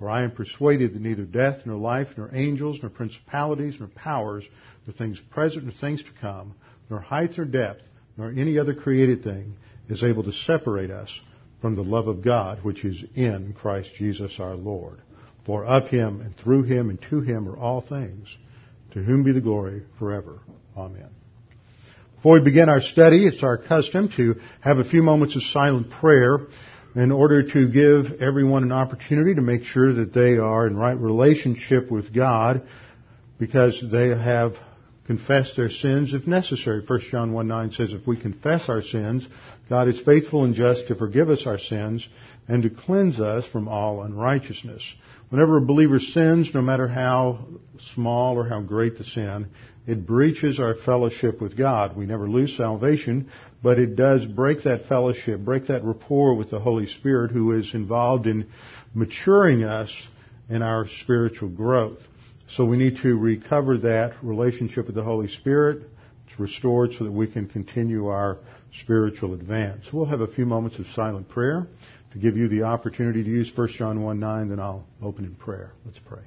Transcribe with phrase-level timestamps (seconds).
[0.00, 4.44] For I am persuaded that neither death, nor life, nor angels, nor principalities, nor powers,
[4.86, 6.54] nor things present, nor things to come,
[6.88, 7.82] nor height, nor depth,
[8.16, 9.54] nor any other created thing
[9.90, 11.10] is able to separate us
[11.60, 15.02] from the love of God which is in Christ Jesus our Lord.
[15.44, 18.34] For of him, and through him, and to him are all things,
[18.92, 20.38] to whom be the glory forever.
[20.78, 21.10] Amen.
[22.16, 25.90] Before we begin our study, it's our custom to have a few moments of silent
[25.90, 26.38] prayer
[26.94, 30.98] in order to give everyone an opportunity to make sure that they are in right
[30.98, 32.62] relationship with God
[33.38, 34.54] because they have
[35.06, 36.84] confessed their sins if necessary.
[36.86, 39.26] 1 John 1 9 says, if we confess our sins,
[39.68, 42.08] God is faithful and just to forgive us our sins
[42.48, 44.82] and to cleanse us from all unrighteousness.
[45.28, 47.46] Whenever a believer sins, no matter how
[47.94, 49.46] small or how great the sin,
[49.90, 51.96] it breaches our fellowship with God.
[51.96, 53.28] We never lose salvation,
[53.60, 57.74] but it does break that fellowship, break that rapport with the Holy Spirit who is
[57.74, 58.48] involved in
[58.94, 59.92] maturing us
[60.48, 61.98] in our spiritual growth.
[62.50, 65.82] So we need to recover that relationship with the Holy Spirit.
[66.26, 68.38] It's restored so that we can continue our
[68.80, 69.92] spiritual advance.
[69.92, 71.66] We'll have a few moments of silent prayer
[72.12, 75.34] to give you the opportunity to use 1 John 1 9, then I'll open in
[75.34, 75.72] prayer.
[75.84, 76.22] Let's pray.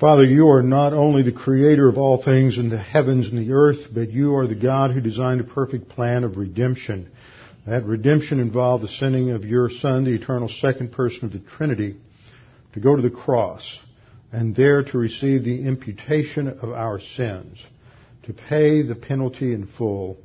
[0.00, 3.52] Father, you are not only the creator of all things in the heavens and the
[3.52, 7.12] earth, but you are the God who designed a perfect plan of redemption.
[7.64, 11.94] That redemption involved the sending of your Son, the eternal second person of the Trinity,
[12.72, 13.78] to go to the cross
[14.32, 17.62] and there to receive the imputation of our sins,
[18.24, 20.16] to pay the penalty in full,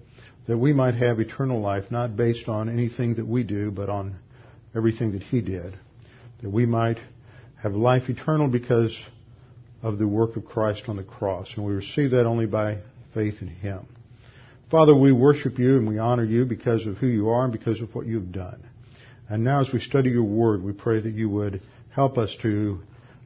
[0.48, 4.16] that we might have eternal life, not based on anything that we do, but on
[4.76, 5.78] everything that He did,
[6.42, 6.98] that we might
[7.62, 9.00] have life eternal because
[9.82, 11.52] of the work of Christ on the cross.
[11.56, 12.80] And we receive that only by
[13.14, 13.88] faith in Him.
[14.70, 17.82] Father, we worship you and we honor you because of who you are and because
[17.82, 18.64] of what you've done.
[19.28, 22.80] And now as we study your word, we pray that you would help us to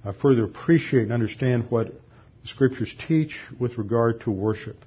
[0.05, 4.77] uh, further appreciate and understand what the scriptures teach with regard to worship,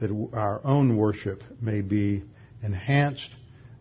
[0.00, 2.22] that our own worship may be
[2.62, 3.30] enhanced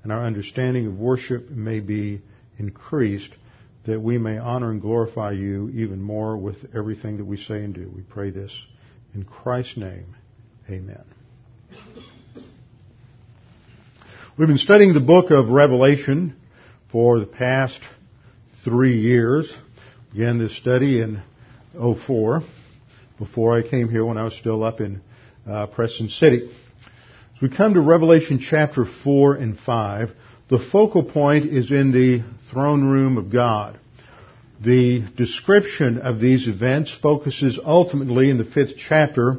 [0.04, 2.22] and our understanding of worship may be
[2.58, 3.32] increased
[3.86, 7.74] that we may honor and glorify you even more with everything that we say and
[7.74, 7.92] do.
[7.94, 8.54] We pray this
[9.14, 10.16] in Christ's name.
[10.70, 11.04] Amen.
[14.38, 16.36] We've been studying the book of Revelation
[16.92, 17.80] for the past
[18.64, 19.54] three years.
[20.14, 21.22] Began this study in
[21.74, 22.42] 04,
[23.20, 25.02] before I came here when I was still up in
[25.48, 26.50] uh, Preston City.
[27.36, 30.10] As we come to Revelation chapter 4 and 5,
[30.50, 33.80] the focal point is in the throne room of God.
[34.62, 39.38] The description of these events focuses ultimately in the fifth chapter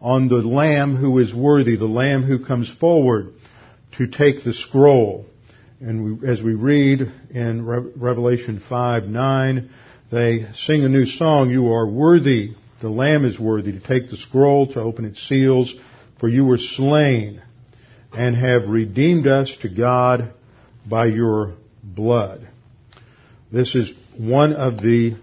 [0.00, 3.32] on the Lamb who is worthy, the Lamb who comes forward
[3.98, 5.26] to take the scroll.
[5.80, 9.70] And we, as we read in Re- Revelation 5, 9,
[10.10, 14.16] they sing a new song, You are worthy, the Lamb is worthy to take the
[14.16, 15.74] scroll, to open its seals,
[16.18, 17.42] for you were slain
[18.12, 20.32] and have redeemed us to God
[20.88, 22.48] by your blood.
[23.50, 25.16] This is one of the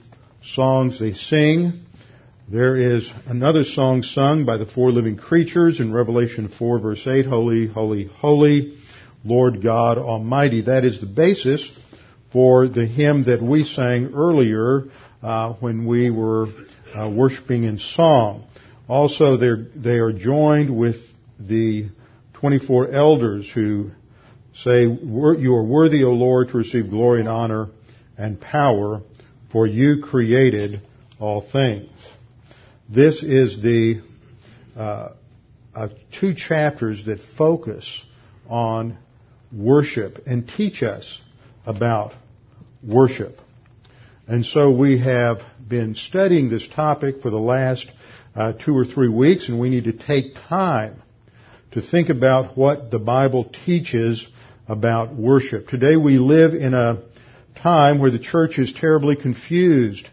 [0.43, 1.85] songs they sing.
[2.47, 7.25] There is another song sung by the four living creatures in Revelation 4 verse 8,
[7.25, 8.77] Holy, Holy, Holy,
[9.23, 10.63] Lord God Almighty.
[10.63, 11.69] That is the basis
[12.31, 14.85] for the hymn that we sang earlier
[15.21, 16.47] uh, when we were
[16.95, 18.45] uh, worshiping in song.
[18.87, 20.95] Also, they are joined with
[21.39, 21.89] the
[22.33, 23.91] 24 elders who
[24.55, 27.69] say, You are worthy, O Lord, to receive glory and honor
[28.17, 29.01] and power,
[29.51, 30.81] for you created
[31.19, 31.89] all things.
[32.89, 34.01] This is the
[34.75, 35.09] uh,
[35.75, 38.01] uh, two chapters that focus
[38.47, 38.97] on
[39.51, 41.19] worship and teach us
[41.65, 42.13] about
[42.83, 43.39] worship.
[44.27, 47.89] And so we have been studying this topic for the last
[48.35, 51.01] uh, two or three weeks, and we need to take time
[51.71, 54.25] to think about what the Bible teaches
[54.69, 55.67] about worship.
[55.67, 57.01] Today we live in a
[57.61, 60.07] time where the church is terribly confused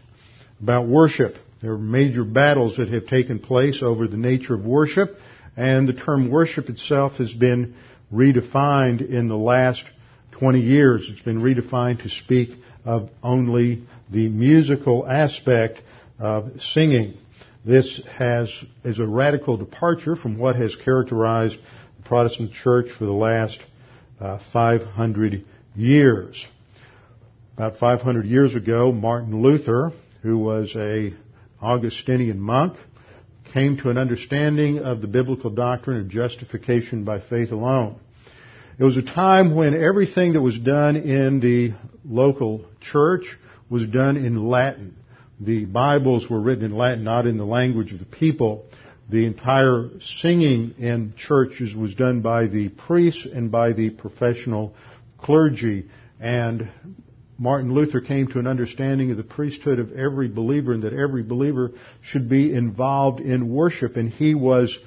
[0.59, 1.35] about worship.
[1.61, 5.15] There are major battles that have taken place over the nature of worship,
[5.55, 7.75] and the term worship itself has been
[8.11, 9.83] redefined in the last
[10.31, 11.07] 20 years.
[11.11, 12.49] It's been redefined to speak
[12.83, 15.81] of only the musical aspect
[16.17, 17.13] of singing.
[17.63, 18.51] This has,
[18.83, 21.57] is a radical departure from what has characterized
[21.97, 23.59] the Protestant church for the last
[24.19, 26.45] uh, 500 years.
[27.55, 29.91] About 500 years ago, Martin Luther,
[30.21, 31.13] who was a
[31.61, 32.77] Augustinian monk,
[33.53, 37.99] came to an understanding of the biblical doctrine of justification by faith alone.
[38.77, 41.73] It was a time when everything that was done in the
[42.05, 43.25] local church
[43.69, 44.95] was done in Latin
[45.39, 48.65] the Bibles were written in Latin, not in the language of the people.
[49.09, 54.73] The entire singing in churches was done by the priests and by the professional
[55.17, 55.89] clergy.
[56.19, 56.69] And
[57.37, 61.23] Martin Luther came to an understanding of the priesthood of every believer and that every
[61.23, 61.71] believer
[62.01, 63.95] should be involved in worship.
[63.95, 64.77] And he was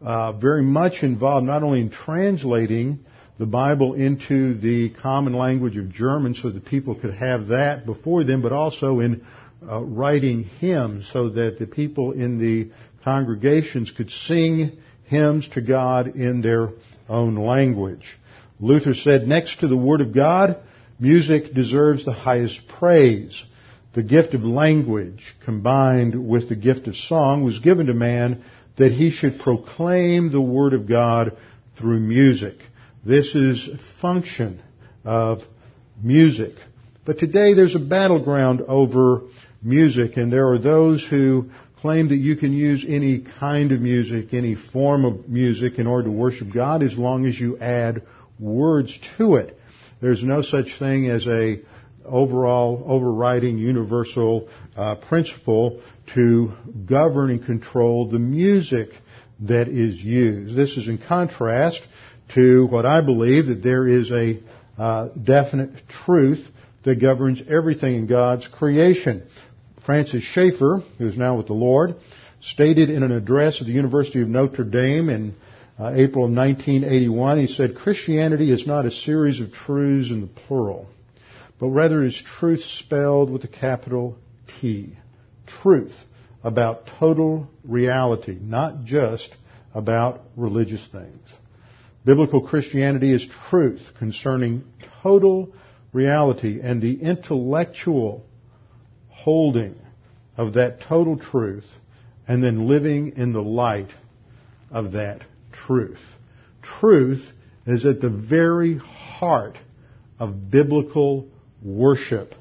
[0.00, 3.00] uh, very much involved not only in translating
[3.38, 8.22] the Bible into the common language of German so that people could have that before
[8.22, 9.26] them, but also in
[9.68, 12.70] uh, writing hymns so that the people in the
[13.04, 16.70] congregations could sing hymns to God in their
[17.08, 18.16] own language.
[18.58, 20.56] Luther said, next to the Word of God,
[20.98, 23.44] music deserves the highest praise.
[23.94, 28.42] The gift of language combined with the gift of song was given to man
[28.76, 31.36] that he should proclaim the Word of God
[31.78, 32.56] through music.
[33.04, 33.68] This is
[34.00, 34.62] function
[35.04, 35.42] of
[36.02, 36.54] music.
[37.04, 39.22] But today there's a battleground over
[39.62, 41.50] music, and there are those who
[41.84, 46.04] claim that you can use any kind of music, any form of music in order
[46.04, 48.00] to worship God as long as you add
[48.38, 49.60] words to it.
[50.00, 51.60] There's no such thing as a
[52.02, 55.82] overall overriding universal uh, principle
[56.14, 56.54] to
[56.86, 58.88] govern and control the music
[59.40, 60.56] that is used.
[60.56, 61.82] This is in contrast
[62.34, 64.40] to what I believe that there is a
[64.78, 66.46] uh, definite truth
[66.84, 69.26] that governs everything in God's creation.
[69.84, 71.96] Francis Schaeffer, who is now with the Lord,
[72.40, 75.34] stated in an address at the University of Notre Dame in
[75.78, 80.26] uh, April of 1981, he said, Christianity is not a series of truths in the
[80.26, 80.88] plural,
[81.58, 84.16] but rather is truth spelled with a capital
[84.60, 84.96] T.
[85.46, 85.94] Truth
[86.42, 89.34] about total reality, not just
[89.74, 91.28] about religious things.
[92.04, 94.64] Biblical Christianity is truth concerning
[95.02, 95.52] total
[95.92, 98.24] reality and the intellectual
[99.24, 99.74] holding
[100.36, 101.64] of that total truth
[102.28, 103.88] and then living in the light
[104.70, 106.00] of that truth.
[106.62, 107.24] Truth
[107.66, 109.56] is at the very heart
[110.18, 111.26] of biblical
[111.62, 112.34] worship.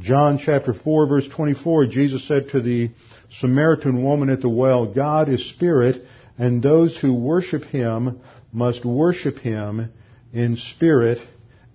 [0.00, 2.90] John chapter 4 verse 24, Jesus said to the
[3.40, 6.04] Samaritan woman at the well, God is spirit
[6.38, 8.20] and those who worship him
[8.52, 9.92] must worship him
[10.32, 11.18] in spirit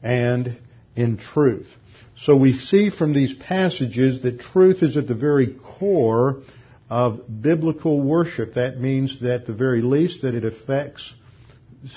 [0.01, 0.57] and
[0.95, 1.67] in truth.
[2.17, 6.43] So we see from these passages that truth is at the very core
[6.89, 8.53] of biblical worship.
[8.53, 11.13] That means that the very least that it affects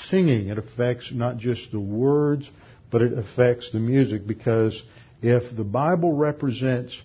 [0.08, 0.48] singing.
[0.48, 2.50] It affects not just the words,
[2.90, 4.82] but it affects the music because
[5.22, 7.00] if the Bible represents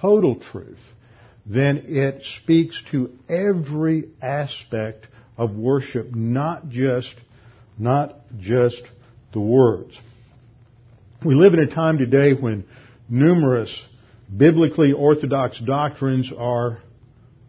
[0.00, 0.78] total truth,
[1.44, 5.06] then it speaks to every aspect
[5.36, 7.14] of worship, not just,
[7.78, 8.82] not just
[9.32, 9.98] the words.
[11.26, 12.64] We live in a time today when
[13.08, 13.82] numerous
[14.36, 16.78] biblically orthodox doctrines are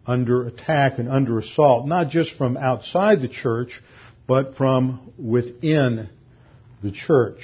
[0.04, 3.80] under attack and under assault, not just from outside the church,
[4.26, 6.08] but from within
[6.82, 7.38] the church,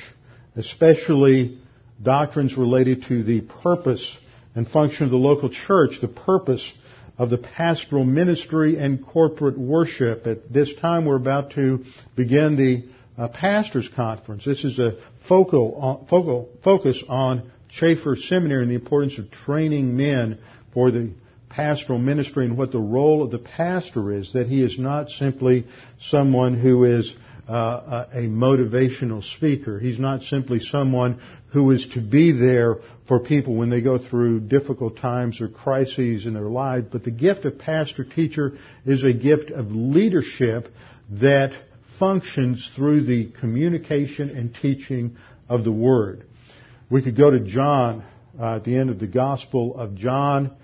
[0.57, 1.61] especially
[2.03, 4.17] doctrines related to the purpose
[4.57, 6.69] and function of the local church, the purpose
[7.17, 10.27] of the pastoral ministry and corporate worship.
[10.27, 11.85] At this time, we're about to
[12.17, 14.45] begin the uh, pastors conference.
[14.45, 14.97] This is a
[15.29, 20.39] focal, uh, focal focus on Chafer Seminary and the importance of training men
[20.73, 21.11] for the
[21.49, 24.33] pastoral ministry and what the role of the pastor is.
[24.33, 25.67] That he is not simply
[26.01, 27.15] someone who is
[27.49, 29.79] uh, a motivational speaker.
[29.79, 31.21] He's not simply someone
[31.53, 36.27] who is to be there for people when they go through difficult times or crises
[36.27, 38.57] in their lives, but the gift of pastor teacher
[38.87, 40.69] is a gift of leadership
[41.11, 41.53] that
[41.99, 45.17] functions through the communication and teaching
[45.49, 46.27] of the Word.
[46.91, 48.05] We could go to John
[48.39, 50.55] uh, at the end of the Gospel of John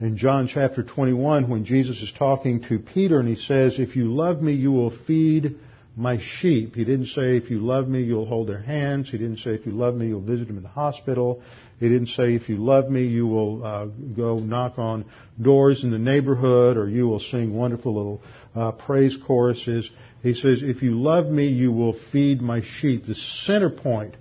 [0.00, 4.14] in John chapter 21 when Jesus is talking to Peter and he says, if you
[4.14, 5.58] love me, you will feed
[5.96, 6.74] my sheep.
[6.74, 9.10] He didn't say, if you love me, you'll hold their hands.
[9.10, 11.42] He didn't say, if you love me, you'll visit them in the hospital.
[11.80, 15.06] He didn't say, if you love me, you will uh, go knock on
[15.40, 18.22] doors in the neighborhood or you will sing wonderful little
[18.54, 19.90] uh, praise choruses.
[20.22, 23.06] He says, if you love me, you will feed my sheep.
[23.06, 24.16] The center point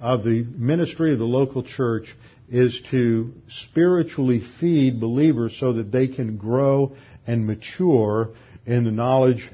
[0.00, 2.14] of the ministry of the local church
[2.48, 8.30] is to spiritually feed believers so that they can grow and mature
[8.64, 9.50] in the knowledge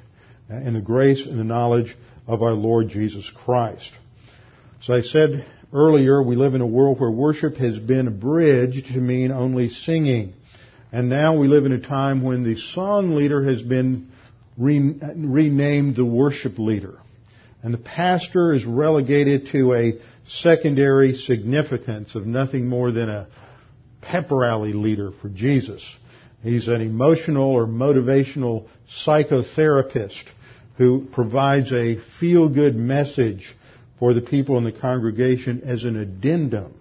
[0.49, 1.97] and the grace and the knowledge
[2.27, 3.91] of our Lord Jesus Christ.
[4.83, 8.99] As I said earlier, we live in a world where worship has been abridged to
[8.99, 10.35] mean only singing.
[10.93, 14.11] And now we live in a time when the song leader has been
[14.57, 16.99] re- renamed the worship leader.
[17.63, 19.93] And the pastor is relegated to a
[20.29, 23.27] secondary significance of nothing more than a
[24.03, 25.83] pep rally leader for Jesus.
[26.45, 28.69] He's an emotional or motivational
[29.07, 30.25] psychotherapist
[30.77, 33.57] who provides a feel-good message
[33.99, 36.75] for the people in the congregation as an addendum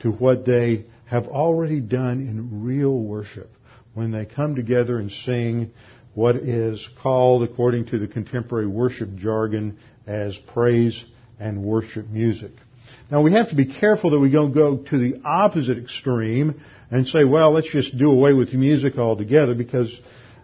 [0.00, 3.48] to what they have already done in real worship
[3.94, 5.70] when they come together and sing
[6.14, 11.04] what is called, according to the contemporary worship jargon, as praise
[11.38, 12.50] and worship music.
[13.08, 16.60] Now we have to be careful that we don't go to the opposite extreme
[16.90, 19.94] and say, well, let's just do away with music altogether because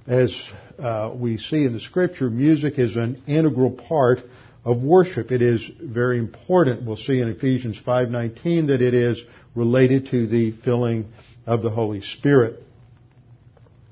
[0.06, 0.36] as
[0.78, 4.20] uh, we see in the scripture, music is an integral part
[4.64, 5.30] of worship.
[5.30, 6.84] It is very important.
[6.84, 9.22] We'll see in Ephesians 5:19 that it is
[9.54, 11.12] related to the filling
[11.46, 12.62] of the Holy Spirit.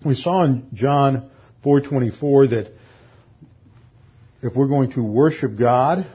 [0.05, 1.31] We saw in John
[1.65, 2.73] 4:24 that
[4.43, 6.07] if we're going to worship God,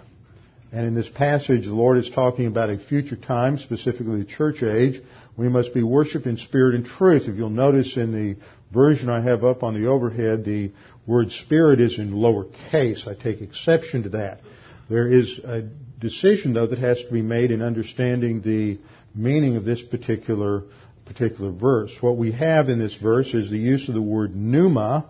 [0.76, 4.62] and in this passage, the Lord is talking about a future time, specifically the church
[4.62, 5.02] age.
[5.38, 7.30] We must be worshiped in spirit and truth.
[7.30, 8.36] If you'll notice in the
[8.74, 10.74] version I have up on the overhead, the
[11.08, 13.08] word spirit is in lower case.
[13.08, 14.42] I take exception to that.
[14.90, 15.62] There is a
[16.02, 18.78] decision, though, that has to be made in understanding the
[19.16, 20.64] meaning of this particular
[21.06, 21.96] particular verse.
[22.02, 25.06] What we have in this verse is the use of the word pneuma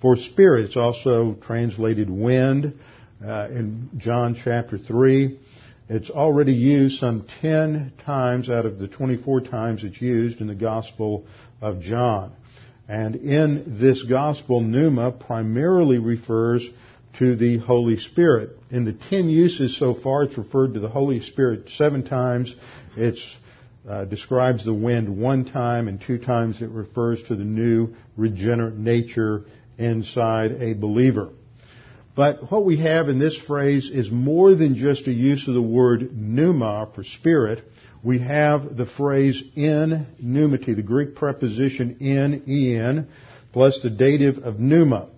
[0.00, 0.66] for spirit.
[0.66, 2.78] It's also translated wind
[3.24, 5.38] uh, in John chapter 3.
[5.88, 10.54] It's already used some 10 times out of the 24 times it's used in the
[10.54, 11.26] Gospel
[11.60, 12.32] of John.
[12.88, 16.68] And in this Gospel, pneuma primarily refers
[17.18, 18.56] to the Holy Spirit.
[18.70, 22.54] In the 10 uses so far, it's referred to the Holy Spirit seven times.
[22.96, 23.18] It
[23.88, 28.76] uh, describes the wind one time, and two times it refers to the new regenerate
[28.76, 29.44] nature
[29.76, 31.30] inside a believer.
[32.14, 35.62] But what we have in this phrase is more than just a use of the
[35.62, 37.62] word pneuma for spirit.
[38.02, 43.08] We have the phrase in pneumati, the Greek preposition in, en,
[43.52, 45.08] plus the dative of pneuma.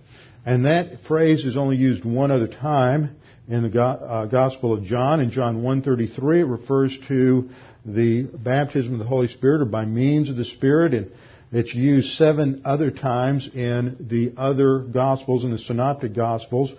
[0.45, 3.17] And that phrase is only used one other time
[3.49, 5.21] in the uh, Gospel of John.
[5.21, 7.51] In John 1.33 it refers to
[7.85, 10.95] the baptism of the Holy Spirit or by means of the Spirit.
[10.95, 11.13] And
[11.53, 16.73] it's used seven other times in the other Gospels, in the Synoptic Gospels,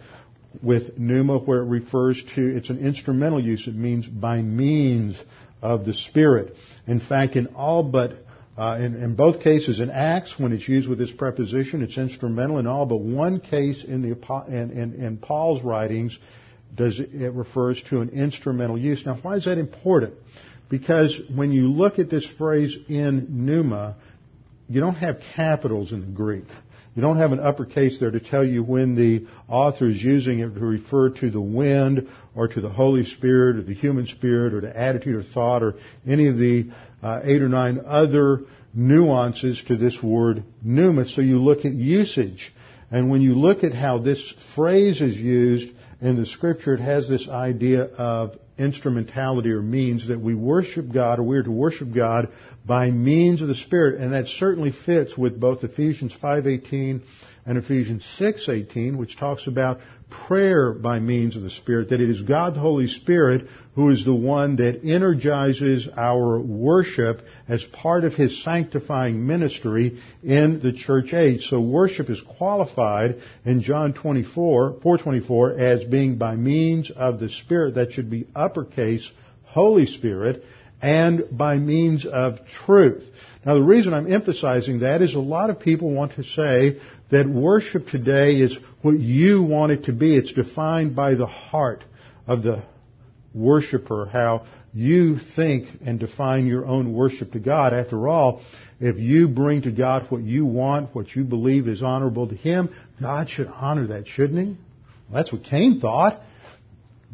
[0.61, 3.67] with pneuma where it refers to, it's an instrumental use.
[3.67, 5.15] It means by means
[5.61, 6.55] of the Spirit.
[6.87, 8.25] In fact, in all but,
[8.57, 12.57] uh, in, in, both cases in Acts, when it's used with this preposition, it's instrumental.
[12.57, 16.17] In all but one case in, the, in, in, in Paul's writings,
[16.75, 19.05] does it, it refers to an instrumental use.
[19.05, 20.15] Now, why is that important?
[20.69, 23.95] Because when you look at this phrase in pneuma,
[24.69, 26.45] you don't have capitals in the Greek.
[26.95, 30.53] You don't have an uppercase there to tell you when the author is using it
[30.53, 34.61] to refer to the wind or to the Holy Spirit or the human spirit or
[34.61, 35.75] to attitude or thought or
[36.07, 36.69] any of the
[37.01, 38.41] uh, eight or nine other
[38.75, 41.07] nuances to this word pneuma.
[41.07, 42.53] So you look at usage.
[42.91, 47.09] And when you look at how this phrase is used in the scripture, it has
[47.09, 51.93] this idea of instrumentality or means that we worship God or we are to worship
[51.93, 52.29] God
[52.65, 53.99] by means of the Spirit.
[53.99, 57.01] And that certainly fits with both Ephesians 5.18
[57.45, 59.79] and Ephesians 6:18 which talks about
[60.27, 64.05] prayer by means of the Spirit that it is God the Holy Spirit who is
[64.05, 71.13] the one that energizes our worship as part of his sanctifying ministry in the church
[71.13, 71.47] age.
[71.47, 77.75] So worship is qualified in John 24 424 as being by means of the Spirit.
[77.75, 79.11] That should be uppercase
[79.45, 80.43] Holy Spirit
[80.81, 83.03] and by means of truth.
[83.45, 86.79] Now the reason I'm emphasizing that is a lot of people want to say
[87.13, 90.15] that worship today is what you want it to be.
[90.15, 91.83] It's defined by the heart
[92.27, 92.63] of the
[93.33, 97.73] worshiper, how you think and define your own worship to God.
[97.73, 98.41] After all,
[98.79, 102.73] if you bring to God what you want, what you believe is honorable to Him,
[102.99, 104.57] God should honor that, shouldn't He?
[105.09, 106.21] Well, that's what Cain thought.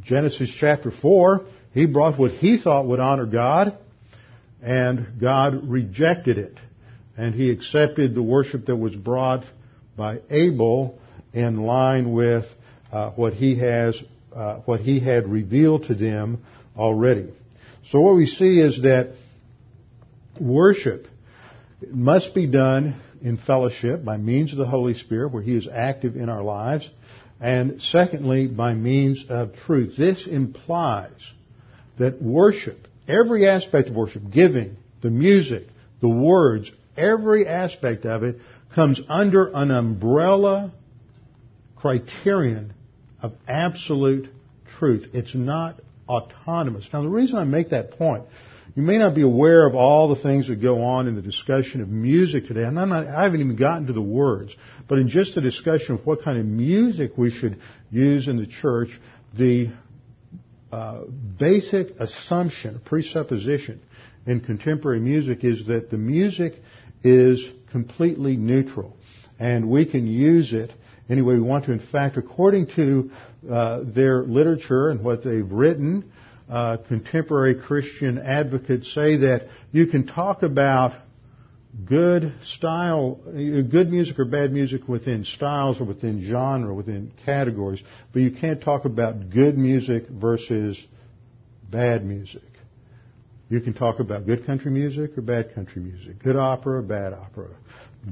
[0.01, 3.77] Genesis chapter 4, he brought what he thought would honor God
[4.61, 6.57] and God rejected it.
[7.17, 9.43] And he accepted the worship that was brought
[9.99, 10.97] by Abel
[11.33, 12.45] in line with
[12.91, 14.01] uh, what he has,
[14.35, 16.43] uh, what he had revealed to them
[16.75, 17.31] already.
[17.89, 19.13] So what we see is that
[20.39, 21.05] worship
[21.87, 26.15] must be done in fellowship by means of the Holy Spirit, where He is active
[26.15, 26.89] in our lives,
[27.39, 29.95] and secondly, by means of truth.
[29.97, 31.11] This implies
[31.97, 35.63] that worship Every aspect of worship, giving, the music,
[35.99, 38.39] the words, every aspect of it
[38.75, 40.71] comes under an umbrella
[41.75, 42.73] criterion
[43.21, 44.29] of absolute
[44.77, 45.07] truth.
[45.13, 46.87] It's not autonomous.
[46.91, 48.25] Now the reason I make that point,
[48.75, 51.81] you may not be aware of all the things that go on in the discussion
[51.81, 54.55] of music today, and not, i haven't even gotten to the words,
[54.87, 57.59] but in just the discussion of what kind of music we should
[57.91, 58.89] use in the church,
[59.37, 59.71] the
[60.71, 61.01] uh,
[61.37, 63.81] basic assumption, presupposition
[64.27, 66.53] in contemporary music is that the music
[67.03, 68.95] is completely neutral
[69.39, 70.71] and we can use it
[71.09, 71.71] any way we want to.
[71.71, 73.11] In fact, according to
[73.49, 76.11] uh, their literature and what they've written,
[76.49, 80.93] uh, contemporary Christian advocates say that you can talk about
[81.85, 88.21] good style, good music or bad music within styles or within genre, within categories, but
[88.21, 90.77] you can't talk about good music versus
[91.69, 92.41] bad music.
[93.49, 97.13] You can talk about good country music or bad country music, good opera or bad
[97.13, 97.49] opera,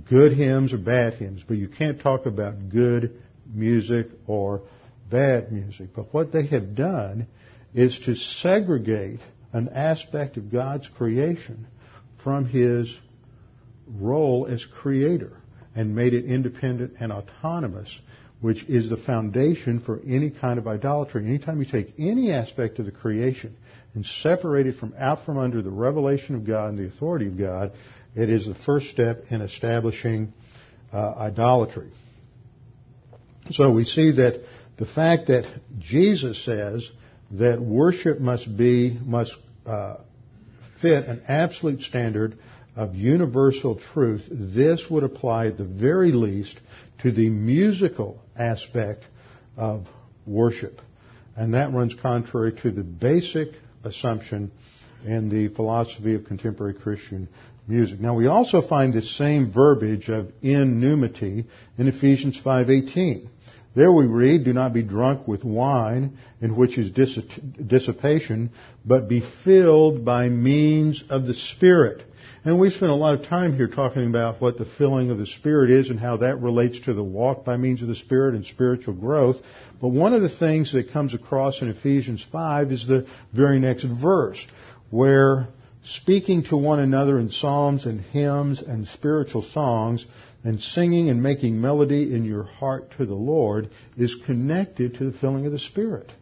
[0.09, 3.21] good hymns or bad hymns, but you can't talk about good
[3.53, 4.63] music or
[5.11, 5.89] bad music.
[5.95, 7.27] But what they have done
[7.75, 9.19] is to segregate
[9.53, 11.67] an aspect of God's creation
[12.23, 12.93] from His
[13.87, 15.37] role as creator
[15.75, 17.95] and made it independent and autonomous,
[18.41, 21.25] which is the foundation for any kind of idolatry.
[21.25, 23.55] Anytime you take any aspect of the creation
[23.97, 27.35] and separate it from out from under the revelation of God and the authority of
[27.35, 27.71] God,
[28.15, 30.33] it is the first step in establishing
[30.93, 31.89] uh, idolatry.
[33.49, 34.43] So we see that
[34.77, 36.87] the fact that Jesus says
[37.31, 39.33] that worship must be, must
[39.65, 39.95] uh,
[40.79, 42.37] fit an absolute standard
[42.75, 46.55] of universal truth, this would apply at the very least
[47.01, 49.05] to the musical aspect
[49.57, 49.87] of
[50.27, 50.81] worship.
[51.35, 54.51] And that runs contrary to the basic assumption
[55.05, 57.27] in the philosophy of contemporary Christian
[57.67, 57.99] music.
[57.99, 61.45] Now we also find this same verbiage of in pneumati
[61.77, 63.27] in Ephesians 5:18.
[63.75, 68.49] There we read, do not be drunk with wine in which is dissipation,
[68.83, 72.03] but be filled by means of the Spirit
[72.47, 75.25] and we spent a lot of time here talking about what the filling of the
[75.25, 78.45] Spirit is and how that relates to the walk by means of the Spirit and
[78.45, 79.35] spiritual growth.
[79.81, 83.83] But one of the things that comes across in Ephesians 5 is the very next
[83.83, 84.47] verse,
[84.91, 85.49] where
[85.83, 90.05] speaking to one another in psalms and hymns and spiritual songs
[90.45, 95.17] and singing and making melody in your heart to the Lord is connected to the
[95.17, 96.13] filling of the Spirit.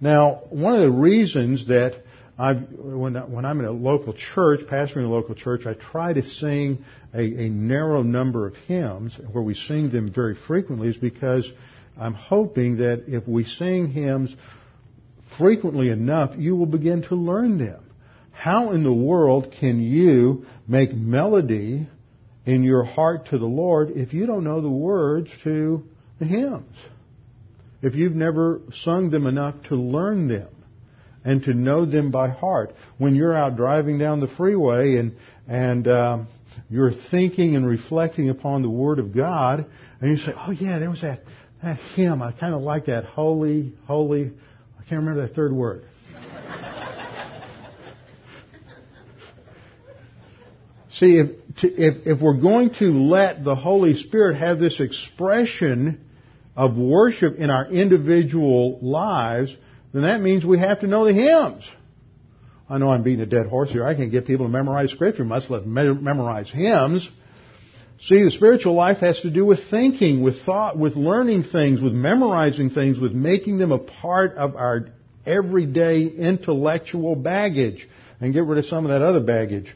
[0.00, 2.02] Now, one of the reasons that
[2.38, 6.22] I've, when, when I'm in a local church, pastoring a local church, I try to
[6.22, 11.50] sing a, a narrow number of hymns where we sing them very frequently is because
[11.98, 14.34] I'm hoping that if we sing hymns
[15.38, 17.82] frequently enough, you will begin to learn them.
[18.32, 21.88] How in the world can you make melody
[22.44, 25.82] in your heart to the Lord if you don't know the words to
[26.18, 26.76] the hymns?
[27.80, 30.48] If you've never sung them enough to learn them?
[31.26, 32.72] And to know them by heart.
[32.96, 35.16] When you're out driving down the freeway and
[35.48, 36.28] and um,
[36.70, 39.66] you're thinking and reflecting upon the Word of God,
[40.00, 41.20] and you say, "Oh yeah, there was that
[41.62, 42.22] that hymn.
[42.22, 44.32] I kind of like that holy, holy.
[44.78, 45.84] I can't remember that third word."
[50.92, 51.30] See, if,
[51.62, 56.08] if, if we're going to let the Holy Spirit have this expression
[56.56, 59.54] of worship in our individual lives,
[59.96, 61.68] then that means we have to know the hymns.
[62.68, 63.84] I know I'm beating a dead horse here.
[63.84, 67.08] I can't get people to memorize scripture, much less memorize hymns.
[68.00, 71.92] See, the spiritual life has to do with thinking, with thought, with learning things, with
[71.92, 74.88] memorizing things, with making them a part of our
[75.24, 77.88] everyday intellectual baggage
[78.20, 79.74] and get rid of some of that other baggage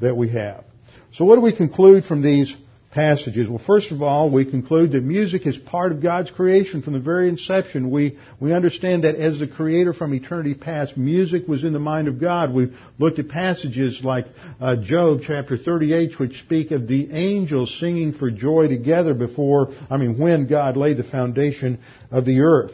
[0.00, 0.64] that we have.
[1.12, 2.54] So what do we conclude from these
[2.98, 3.48] passages?
[3.48, 6.98] Well, first of all, we conclude that music is part of God's creation from the
[6.98, 7.92] very inception.
[7.92, 12.08] We, we understand that as the creator from eternity past, music was in the mind
[12.08, 12.52] of God.
[12.52, 14.26] We've looked at passages like
[14.60, 19.96] uh, Job chapter 38, which speak of the angels singing for joy together before, I
[19.96, 21.78] mean, when God laid the foundation
[22.10, 22.72] of the earth.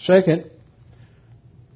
[0.00, 0.50] Second,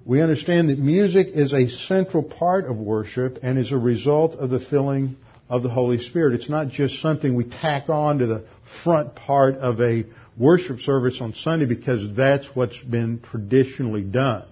[0.06, 4.48] we understand that music is a central part of worship and is a result of
[4.48, 5.18] the filling
[5.52, 6.34] of the Holy Spirit.
[6.34, 8.44] It's not just something we tack on to the
[8.82, 10.04] front part of a
[10.38, 14.46] worship service on Sunday because that's what's been traditionally done.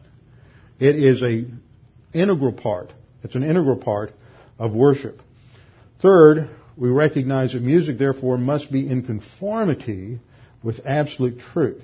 [0.78, 1.46] It is a
[2.12, 2.92] integral part.
[3.24, 4.12] It's an integral part
[4.58, 5.22] of worship.
[6.02, 10.20] Third, we recognize that music therefore must be in conformity
[10.62, 11.82] with absolute truth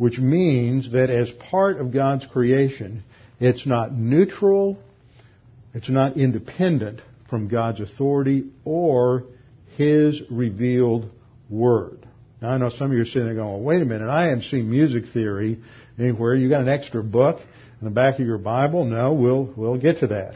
[0.00, 3.02] which means that as part of God's creation,
[3.38, 4.78] it's not neutral,
[5.74, 9.24] it's not independent from God's authority or
[9.76, 11.10] His revealed
[11.48, 12.06] Word.
[12.42, 14.24] Now I know some of you are sitting there going, well, wait a minute, I
[14.24, 15.60] haven't seen music theory
[15.98, 16.34] anywhere.
[16.34, 17.40] You got an extra book
[17.80, 18.84] in the back of your Bible?
[18.84, 20.34] No, we'll, we'll get to that.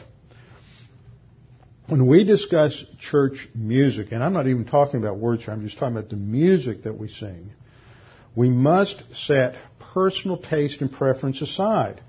[1.87, 5.77] When we discuss church music, and I'm not even talking about words here, I'm just
[5.77, 7.51] talking about the music that we sing,
[8.35, 9.55] we must set
[9.93, 12.01] personal taste and preference aside.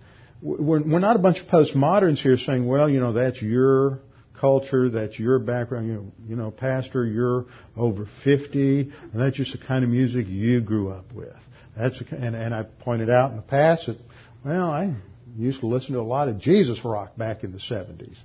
[0.43, 4.01] We're, we're not a bunch of postmoderns here saying, well, you know, that's your
[4.41, 7.47] culture, that's your background, you know, you know, pastor, you're
[7.77, 11.35] over 50, and that's just the kind of music you grew up with.
[11.77, 13.99] That's, a, and, and I pointed out in the past that,
[14.45, 14.95] well, I
[15.37, 18.17] used to listen to a lot of Jesus rock back in the 70s.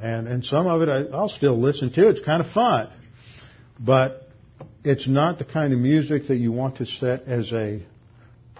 [0.00, 2.08] And, and some of it I, I'll still listen to.
[2.08, 2.90] It's kind of fun.
[3.78, 4.28] But
[4.84, 7.82] it's not the kind of music that you want to set as a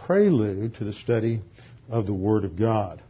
[0.06, 1.40] prelude to the study
[1.88, 3.02] of the Word of God.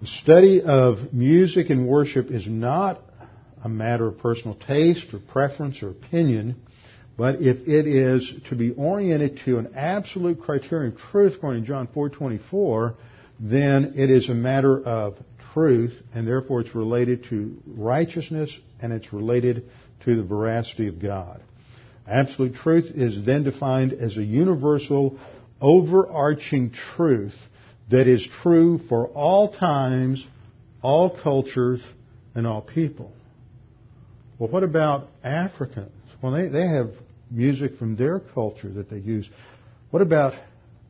[0.00, 3.00] The study of music and worship is not
[3.64, 6.54] a matter of personal taste or preference or opinion,
[7.16, 11.68] but if it is to be oriented to an absolute criterion of truth according to
[11.68, 12.94] John 4:24,
[13.40, 15.16] then it is a matter of
[15.54, 19.64] truth and therefore it's related to righteousness and it's related
[20.04, 21.40] to the veracity of God.
[22.06, 25.18] Absolute truth is then defined as a universal,
[25.60, 27.34] overarching truth
[27.88, 30.26] that is true for all times,
[30.82, 31.82] all cultures,
[32.34, 33.12] and all people.
[34.38, 35.92] Well, what about Africans?
[36.22, 36.90] Well, they, they have
[37.30, 39.28] music from their culture that they use.
[39.90, 40.34] What about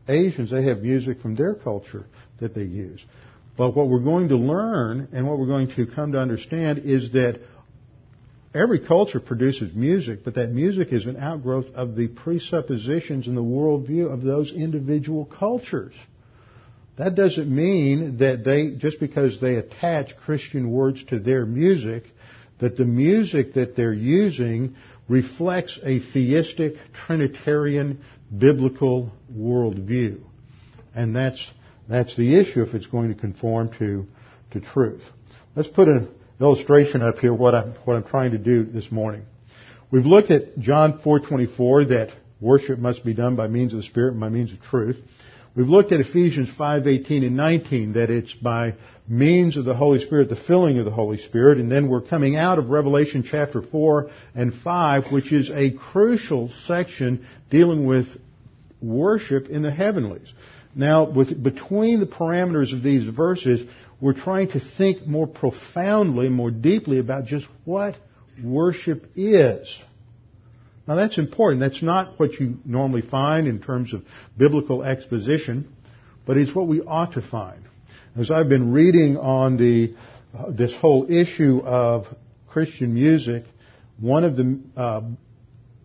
[0.08, 0.50] Asians?
[0.50, 2.06] They have music from their culture
[2.40, 3.04] that they use.
[3.56, 7.12] But what we're going to learn and what we're going to come to understand is
[7.12, 7.40] that
[8.54, 13.42] Every culture produces music, but that music is an outgrowth of the presuppositions and the
[13.42, 15.92] worldview of those individual cultures.
[16.96, 22.04] That doesn't mean that they, just because they attach Christian words to their music,
[22.60, 24.76] that the music that they're using
[25.08, 26.74] reflects a theistic,
[27.06, 28.02] Trinitarian,
[28.36, 30.20] biblical worldview.
[30.94, 31.44] And that's,
[31.88, 34.06] that's the issue if it's going to conform to,
[34.52, 35.02] to truth.
[35.56, 36.08] Let's put an
[36.40, 39.24] illustration up here what I'm, what I'm trying to do this morning.
[39.90, 42.08] We've looked at John 4:24 that
[42.40, 44.96] worship must be done by means of the Spirit and by means of truth.
[45.56, 48.74] We've looked at Ephesians 5:18 and 19 that it's by
[49.06, 52.34] means of the Holy Spirit, the filling of the Holy Spirit, and then we're coming
[52.34, 58.06] out of Revelation chapter 4 and 5, which is a crucial section dealing with
[58.82, 60.32] worship in the heavenlies.
[60.74, 63.64] Now, with, between the parameters of these verses,
[64.00, 67.94] we're trying to think more profoundly, more deeply about just what
[68.42, 69.78] worship is.
[70.86, 71.60] Now that's important.
[71.60, 74.02] That's not what you normally find in terms of
[74.36, 75.72] biblical exposition,
[76.26, 77.64] but it's what we ought to find.
[78.16, 79.94] As I've been reading on the
[80.36, 82.06] uh, this whole issue of
[82.48, 83.44] Christian music,
[83.98, 85.02] one of the uh,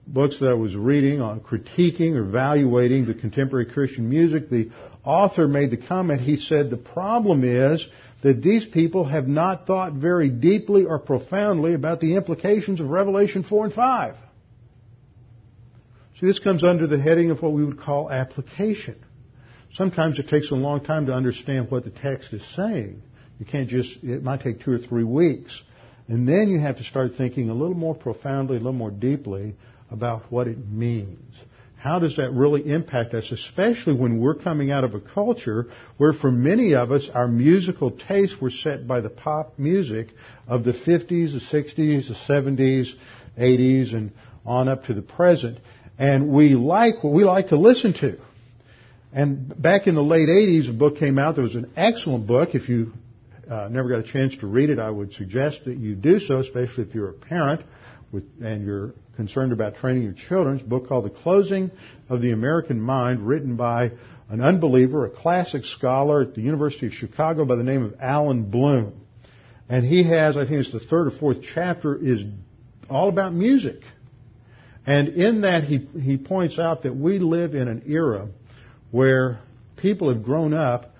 [0.06, 4.72] books that I was reading on critiquing or evaluating the contemporary Christian music, the
[5.04, 7.88] author made the comment, he said, the problem is
[8.24, 13.44] that these people have not thought very deeply or profoundly about the implications of Revelation
[13.44, 14.16] 4 and 5.
[16.20, 18.98] See, this comes under the heading of what we would call application.
[19.72, 23.02] Sometimes it takes a long time to understand what the text is saying.
[23.40, 25.62] You can't just, it might take two or three weeks.
[26.10, 29.56] And then you have to start thinking a little more profoundly, a little more deeply
[29.90, 31.36] about what it means.
[31.78, 36.12] How does that really impact us, especially when we're coming out of a culture where
[36.12, 40.10] for many of us our musical tastes were set by the pop music
[40.46, 42.90] of the 50s, the 60s, the 70s,
[43.40, 44.12] 80s, and
[44.46, 45.60] on up to the present.
[46.00, 48.18] And we like what we like to listen to.
[49.12, 52.56] And back in the late 80s, a book came out that was an excellent book.
[52.56, 52.94] If you
[53.52, 56.40] uh, never got a chance to read it, I would suggest that you do so,
[56.40, 57.62] especially if you're a parent
[58.14, 60.56] with, and you're concerned about training your children.
[60.56, 61.70] It's a book called The Closing
[62.08, 63.92] of the American Mind, written by
[64.30, 68.50] an unbeliever, a classic scholar at the University of Chicago by the name of Allan
[68.50, 68.94] Bloom.
[69.68, 72.24] And he has, I think it's the third or fourth chapter, is
[72.90, 73.82] all about music.
[74.86, 78.30] And in that, he, he points out that we live in an era
[78.92, 79.40] where
[79.78, 80.96] people have grown up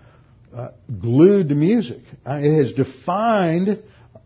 [0.56, 2.02] uh, glued to music.
[2.26, 3.82] Uh, it has defined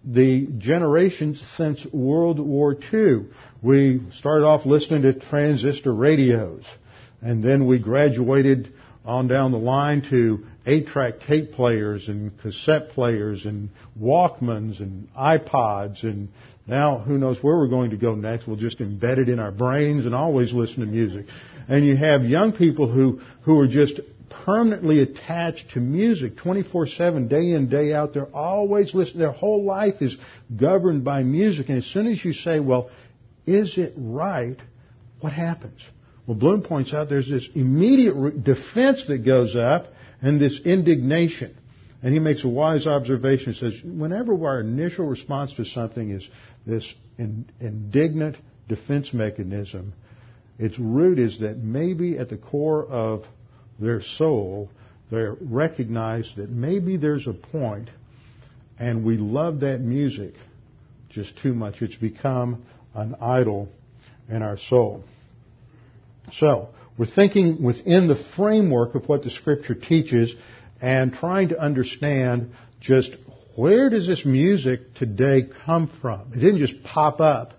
[0.06, 3.28] the generations since World War II.
[3.62, 6.64] We started off listening to transistor radios,
[7.22, 8.74] and then we graduated
[9.06, 16.04] on down the line to eight-track tape players and cassette players and Walkmans and iPods
[16.04, 16.30] and
[16.66, 18.48] now who knows where we're going to go next.
[18.48, 21.26] We'll just embed it in our brains and always listen to music.
[21.68, 24.00] And you have young people who, who are just
[24.46, 28.14] permanently attached to music 24-7, day in, day out.
[28.14, 29.20] They're always listening.
[29.20, 30.16] Their whole life is
[30.56, 31.70] governed by music.
[31.70, 32.90] And as soon as you say, well,
[33.46, 34.58] is it right?
[35.20, 35.82] What happens?
[36.26, 39.88] Well, Bloom points out there's this immediate defense that goes up
[40.22, 41.58] and this indignation.
[42.02, 43.54] And he makes a wise observation.
[43.54, 46.28] He says, whenever our initial response to something is
[46.66, 49.94] this indignant defense mechanism,
[50.60, 53.26] its root is that maybe at the core of
[53.80, 54.70] their soul,
[55.12, 57.90] they recognize that maybe there's a point
[58.80, 60.34] and we love that music
[61.10, 61.82] just too much.
[61.82, 63.70] It's become an idol
[64.30, 65.04] in our soul.
[66.32, 70.34] So, we're thinking within the framework of what the scripture teaches
[70.82, 73.16] and trying to understand just
[73.56, 76.34] where does this music today come from?
[76.34, 77.54] It didn't just pop up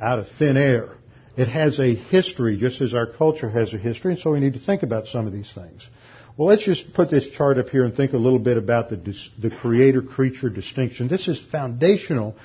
[0.00, 0.90] out of thin air.
[1.36, 4.52] It has a history, just as our culture has a history, and so we need
[4.54, 5.86] to think about some of these things.
[6.36, 8.96] Well, let's just put this chart up here and think a little bit about the,
[9.40, 11.08] the creator-creature distinction.
[11.08, 12.36] This is foundational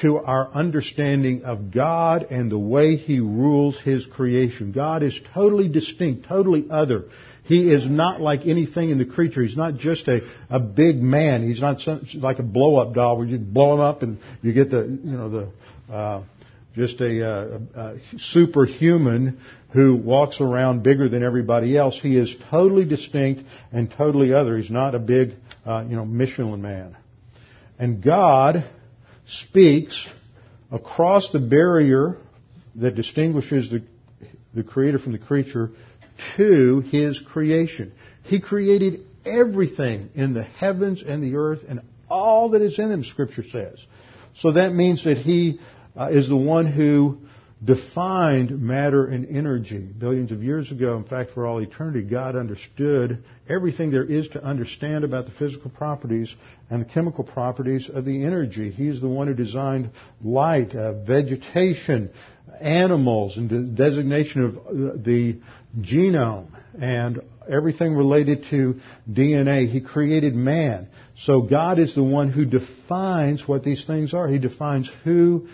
[0.00, 4.72] to our understanding of God and the way He rules His creation.
[4.72, 7.04] God is totally distinct, totally other.
[7.44, 9.42] He is not like anything in the creature.
[9.42, 11.46] He's not just a, a big man.
[11.46, 14.70] He's not some, like a blow-up doll where you blow him up and you get
[14.70, 16.22] the, you know, the, uh,
[16.76, 19.40] just a, uh, a, superhuman
[19.72, 21.98] who walks around bigger than everybody else.
[22.00, 24.56] He is totally distinct and totally other.
[24.56, 25.34] He's not a big,
[25.66, 26.96] uh, you know, Michelin man.
[27.78, 28.68] And God
[29.40, 30.06] speaks
[30.70, 32.16] across the barrier
[32.76, 33.82] that distinguishes the,
[34.54, 35.70] the creator from the creature
[36.36, 37.92] to his creation.
[38.22, 43.04] He created everything in the heavens and the earth and all that is in them,
[43.04, 43.78] Scripture says.
[44.36, 45.60] So that means that he
[45.96, 47.18] uh, is the one who
[47.64, 49.78] defined matter and energy.
[49.78, 54.42] Billions of years ago, in fact, for all eternity, God understood everything there is to
[54.42, 56.34] understand about the physical properties
[56.70, 58.70] and the chemical properties of the energy.
[58.70, 59.90] He's the one who designed
[60.22, 62.10] light, uh, vegetation,
[62.60, 65.38] animals, and the designation of uh, the
[65.80, 66.48] genome
[66.80, 69.70] and everything related to DNA.
[69.70, 70.88] He created man.
[71.16, 74.26] So God is the one who defines what these things are.
[74.26, 75.48] He defines who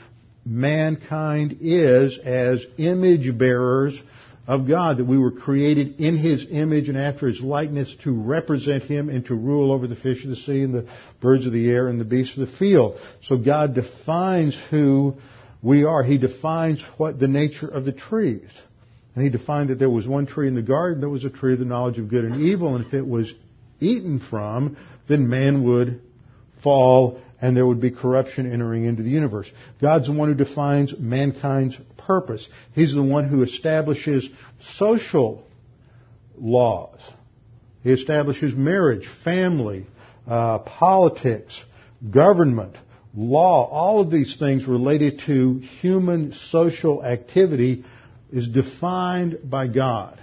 [0.49, 4.01] mankind is as image bearers
[4.47, 8.85] of God, that we were created in His image and after His likeness to represent
[8.85, 10.89] Him and to rule over the fish of the sea and the
[11.21, 12.99] birds of the air and the beasts of the field.
[13.25, 15.17] So God defines who
[15.63, 16.03] we are.
[16.03, 18.49] He defines what the nature of the trees.
[19.15, 21.53] And He defined that there was one tree in the garden that was a tree
[21.53, 23.31] of the knowledge of good and evil, and if it was
[23.81, 26.01] eaten from, then man would
[26.63, 29.51] fall and there would be corruption entering into the universe.
[29.81, 32.49] God's the one who defines mankind's purpose.
[32.75, 34.29] He's the one who establishes
[34.77, 35.45] social
[36.37, 36.99] laws.
[37.83, 39.87] He establishes marriage, family,
[40.27, 41.63] uh, politics,
[42.11, 42.77] government,
[43.15, 43.69] law.
[43.69, 47.85] All of these things related to human social activity
[48.33, 50.21] is defined by God.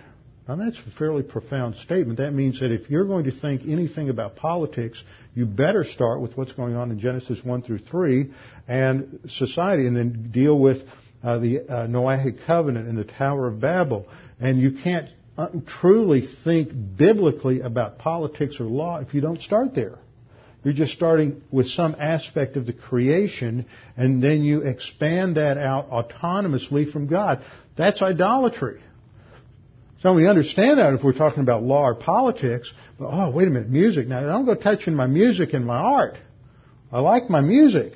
[0.47, 2.19] Now that's a fairly profound statement.
[2.19, 5.03] That means that if you're going to think anything about politics,
[5.33, 8.31] you better start with what's going on in Genesis 1 through 3
[8.67, 10.83] and society and then deal with
[11.23, 14.07] uh, the uh, Noahic covenant and the Tower of Babel.
[14.39, 15.47] And you can't uh,
[15.81, 19.97] truly think biblically about politics or law if you don't start there.
[20.63, 23.65] You're just starting with some aspect of the creation
[23.97, 27.43] and then you expand that out autonomously from God.
[27.75, 28.81] That's idolatry.
[30.05, 33.49] So we understand that if we're talking about law or politics, but oh, wait a
[33.49, 34.07] minute, music.
[34.07, 36.15] Now I don't go touching my music and my art.
[36.91, 37.93] I like my music.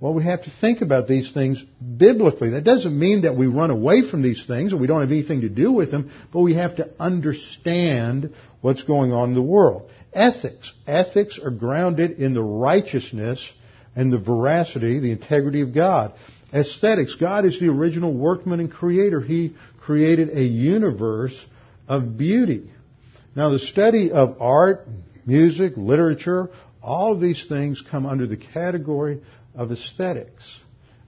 [0.00, 1.64] Well, we have to think about these things
[1.96, 2.50] biblically.
[2.50, 5.40] That doesn't mean that we run away from these things or we don't have anything
[5.40, 9.90] to do with them, but we have to understand what's going on in the world.
[10.12, 10.70] Ethics.
[10.86, 13.50] Ethics are grounded in the righteousness
[13.96, 16.12] and the veracity, the integrity of God.
[16.52, 17.14] Aesthetics.
[17.14, 19.20] God is the original workman and creator.
[19.20, 21.34] He created a universe
[21.88, 22.70] of beauty.
[23.34, 24.86] Now the study of art,
[25.26, 26.50] music, literature,
[26.82, 29.20] all of these things come under the category
[29.54, 30.60] of aesthetics.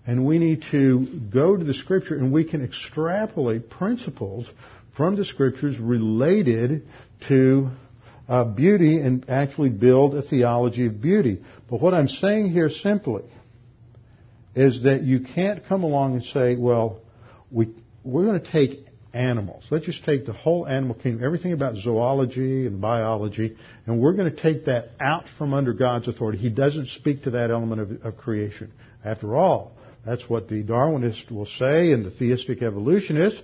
[0.07, 4.51] And we need to go to the scripture and we can extrapolate principles
[4.97, 6.87] from the scriptures related
[7.29, 7.71] to
[8.29, 11.43] uh, beauty and actually build a theology of beauty.
[11.71, 13.23] But what I'm saying here simply
[14.55, 17.01] is that you can't come along and say, well,
[17.51, 17.69] we,
[18.05, 19.65] we're going to take animals.
[19.71, 24.35] Let's just take the whole animal kingdom, everything about zoology and biology, and we're going
[24.35, 26.39] to take that out from under God's authority.
[26.39, 28.73] He doesn't speak to that element of, of creation.
[29.05, 29.73] After all,
[30.07, 33.41] that's what the Darwinists will say and the theistic evolutionists.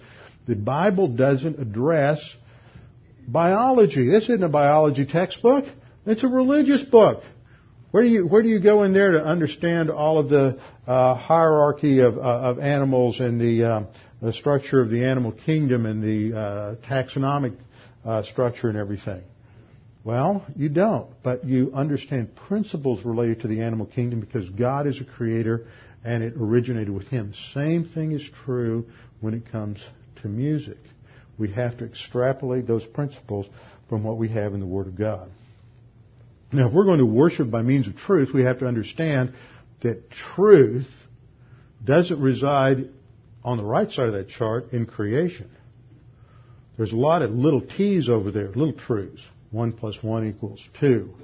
[0.46, 2.18] The Bible doesn't address
[3.26, 4.08] biology.
[4.08, 5.66] This isn't a biology textbook.
[6.06, 7.22] It's a religious book.
[7.90, 11.14] Where do you where do you go in there to understand all of the uh,
[11.14, 13.82] hierarchy of, uh, of animals and the uh,
[14.20, 17.56] the structure of the animal kingdom and the uh, taxonomic
[18.04, 19.22] uh, structure and everything?
[20.04, 25.00] Well, you don't, but you understand principles related to the animal kingdom because God is
[25.00, 25.66] a creator
[26.04, 27.34] and it originated with Him.
[27.52, 28.86] Same thing is true
[29.20, 29.80] when it comes
[30.22, 30.78] to music.
[31.36, 33.46] We have to extrapolate those principles
[33.88, 35.30] from what we have in the Word of God.
[36.52, 39.34] Now, if we're going to worship by means of truth, we have to understand
[39.82, 40.88] that truth
[41.84, 42.88] doesn't reside
[43.48, 45.50] on the right side of that chart in creation.
[46.76, 49.22] There's a lot of little t's over there, little truths.
[49.50, 51.14] One plus one equals two.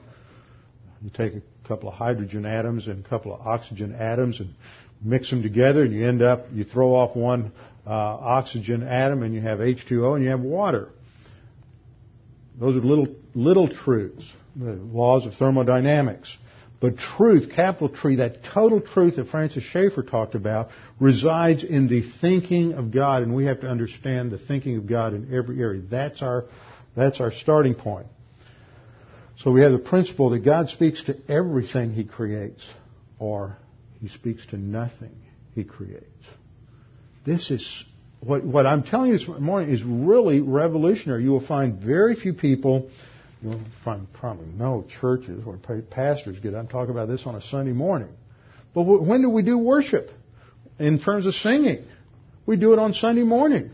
[1.03, 4.55] You take a couple of hydrogen atoms and a couple of oxygen atoms and
[5.03, 7.53] mix them together and you end up, you throw off one
[7.87, 10.89] uh, oxygen atom and you have H2O and you have water.
[12.59, 14.25] Those are little, little truths,
[14.57, 16.35] the laws of thermodynamics.
[16.81, 22.03] But truth, capital T, that total truth that Francis Schaeffer talked about, resides in the
[22.21, 25.81] thinking of God, and we have to understand the thinking of God in every area.
[25.81, 26.45] That's our,
[26.97, 28.07] that's our starting point.
[29.39, 32.63] So we have the principle that God speaks to everything He creates,
[33.19, 33.57] or
[34.01, 35.17] He speaks to nothing
[35.55, 36.05] He creates.
[37.25, 37.85] This is
[38.21, 41.25] what, what I'm telling you this morning is really revolutionary.
[41.25, 42.91] You will find very few people
[43.45, 46.55] You'll find probably no churches where pastors get.
[46.55, 48.09] I'm talking about this on a Sunday morning.
[48.73, 50.11] But when do we do worship?
[50.79, 51.85] In terms of singing,
[52.47, 53.71] we do it on Sunday morning.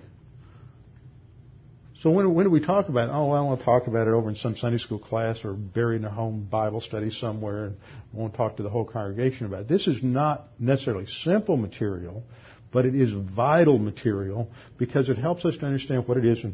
[2.00, 3.12] So when, when do we talk about it?
[3.12, 5.52] Oh, well, I want to talk about it over in some Sunday school class or
[5.52, 9.61] buried in a home Bible study somewhere and to talk to the whole congregation about
[9.61, 9.68] it.
[9.68, 12.24] This is not necessarily simple material,
[12.72, 16.44] but it is vital material because it helps us to understand what it is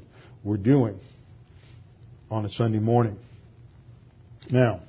[0.44, 1.00] we're doing
[2.30, 3.18] on a Sunday morning.
[4.50, 4.80] Now,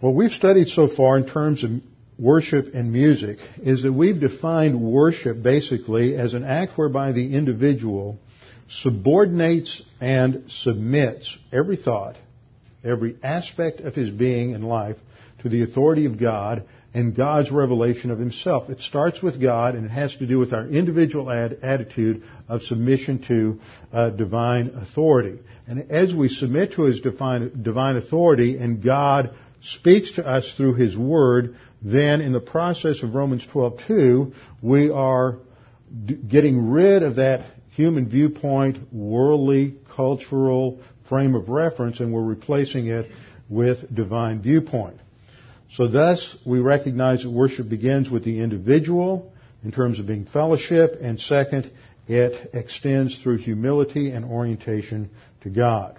[0.00, 1.70] what we've studied so far in terms of
[2.18, 8.18] worship and music is that we've defined worship basically as an act whereby the individual
[8.68, 12.16] subordinates and submits every thought,
[12.84, 14.96] every aspect of his being and life
[15.42, 18.68] to the authority of God and God's revelation of Himself.
[18.68, 22.62] It starts with God and it has to do with our individual ad- attitude of
[22.62, 23.60] submission to
[23.92, 25.38] uh, divine authority.
[25.68, 30.74] And as we submit to His divine, divine authority and God speaks to us through
[30.74, 35.38] His Word, then in the process of Romans 12:2, we are
[36.04, 42.86] d- getting rid of that human viewpoint, worldly, cultural frame of reference, and we're replacing
[42.86, 43.10] it
[43.48, 44.98] with divine viewpoint.
[45.74, 50.96] So thus, we recognize that worship begins with the individual in terms of being fellowship,
[51.00, 51.70] and second,
[52.08, 55.10] it extends through humility and orientation
[55.42, 55.98] to God.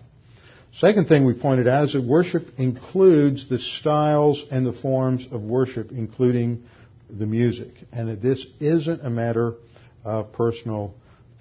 [0.74, 5.42] Second thing we pointed out is that worship includes the styles and the forms of
[5.42, 6.64] worship, including
[7.10, 9.56] the music, and that this isn't a matter
[10.04, 10.96] of personal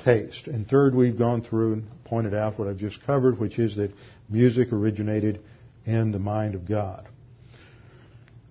[0.05, 0.47] taste.
[0.47, 3.93] And third, we've gone through and pointed out what I've just covered, which is that
[4.29, 5.40] music originated
[5.85, 7.07] in the mind of God.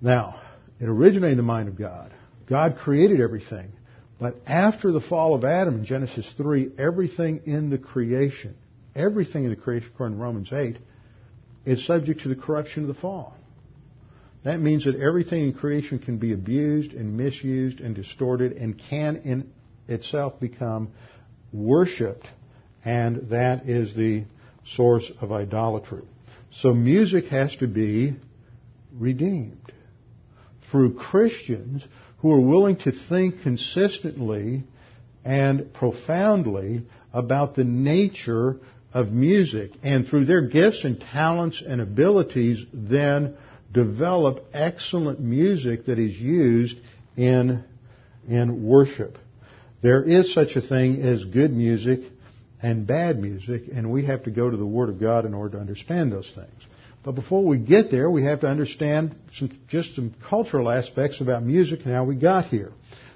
[0.02, 0.42] Now,
[0.80, 2.14] it originated in the mind of God.
[2.48, 3.72] God created everything.
[4.20, 8.56] But after the fall of Adam in Genesis 3, everything in the creation,
[8.96, 10.78] everything in the creation according to Romans 8,
[11.66, 13.36] is subject to the corruption of the fall.
[14.44, 19.18] that means that everything in creation can be abused and misused and distorted and can
[19.18, 19.52] in
[19.90, 20.90] itself become
[21.52, 22.28] worshipped.
[22.86, 24.24] And that is the
[24.76, 26.04] source of idolatry.
[26.52, 28.16] So music has to be
[28.94, 29.72] redeemed
[30.72, 31.86] through Christians
[32.20, 34.64] who are willing to think consistently
[35.24, 38.58] and profoundly about the nature
[38.94, 43.36] of music and through their gifts and talents and abilities then
[43.72, 46.78] develop excellent music that is used
[47.16, 47.64] in,
[48.28, 49.18] in worship.
[49.82, 52.02] There is such a thing as good music
[52.62, 55.58] and bad music, and we have to go to the Word of God in order
[55.58, 56.69] to understand those things.
[57.04, 61.44] But before we get there, we have to understand some, just some cultural aspects about
[61.44, 62.72] music and how we got here.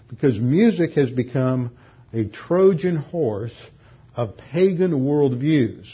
[0.09, 1.71] Because music has become
[2.13, 3.55] a Trojan horse
[4.15, 5.85] of pagan worldviews.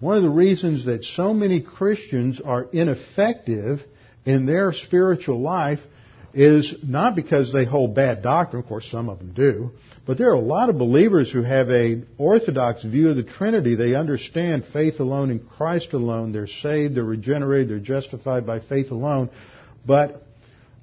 [0.00, 3.80] One of the reasons that so many Christians are ineffective
[4.26, 5.80] in their spiritual life
[6.34, 9.70] is not because they hold bad doctrine, of course some of them do,
[10.06, 13.74] but there are a lot of believers who have a orthodox view of the Trinity.
[13.76, 16.32] They understand faith alone in Christ alone.
[16.32, 19.30] They're saved, they're regenerated, they're justified by faith alone,
[19.86, 20.26] but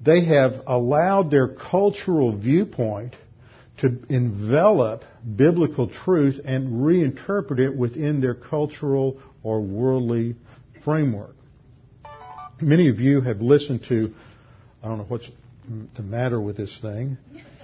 [0.04, 3.16] they have allowed their cultural viewpoint
[3.82, 5.04] to envelop
[5.36, 10.36] biblical truth and reinterpret it within their cultural or worldly
[10.84, 11.36] framework.
[12.62, 14.14] Many of you have listened to,
[14.84, 15.28] I don't know what's
[15.96, 17.18] the matter with this thing.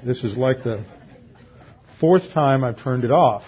[0.06, 0.86] This is like the
[2.00, 3.44] fourth time I've turned it off.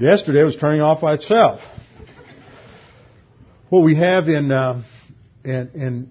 [0.00, 1.60] Yesterday it was turning off by itself.
[3.68, 4.82] What we have in, uh,
[5.44, 6.10] in, in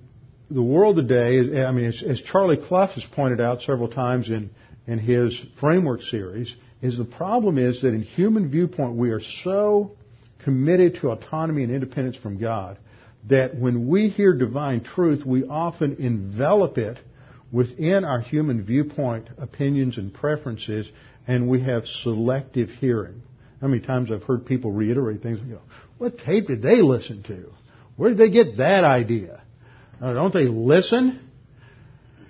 [0.49, 4.51] the world today, I mean, as, as Charlie Clough has pointed out several times in
[4.87, 9.91] in his framework series is the problem is that in human viewpoint we are so
[10.43, 12.79] committed to autonomy and independence from God
[13.27, 16.97] that when we hear divine truth we often envelop it
[17.51, 20.91] within our human viewpoint opinions and preferences
[21.27, 23.21] and we have selective hearing.
[23.61, 25.61] How many times I've heard people reiterate things, you know,
[25.97, 27.51] what tape did they listen to?
[27.95, 29.41] Where did they get that idea?
[29.99, 31.27] don't they listen?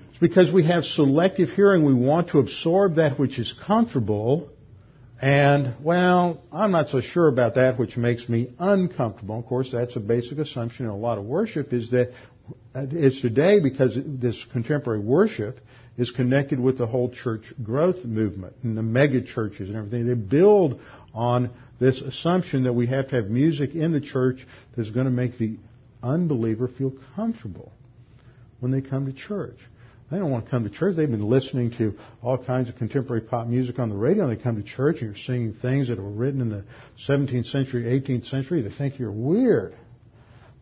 [0.10, 1.84] It's because we have selective hearing.
[1.84, 4.50] We want to absorb that which is comfortable.
[5.22, 9.40] And, well, I'm not so sure about that which makes me uncomfortable.
[9.40, 12.14] Of course, that's a basic assumption in a lot of worship is that
[12.76, 15.60] it's today because this contemporary worship
[15.98, 20.06] is connected with the whole church growth movement and the mega churches and everything.
[20.06, 20.80] They build
[21.14, 24.46] on this assumption that we have to have music in the church
[24.76, 25.58] that's going to make the
[26.04, 27.72] unbeliever feel comfortable
[28.60, 29.58] when they come to church.
[30.10, 30.96] They don't want to come to church.
[30.96, 34.28] They've been listening to all kinds of contemporary pop music on the radio.
[34.28, 36.64] And They come to church and you're singing things that were written in the
[37.10, 38.62] 17th century, 18th century.
[38.62, 39.76] They think you're weird.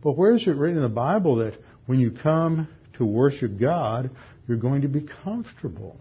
[0.02, 1.54] But where is it written in the Bible that
[1.86, 2.68] when you come
[2.98, 4.10] to worship God,
[4.48, 5.98] you're going to be comfortable?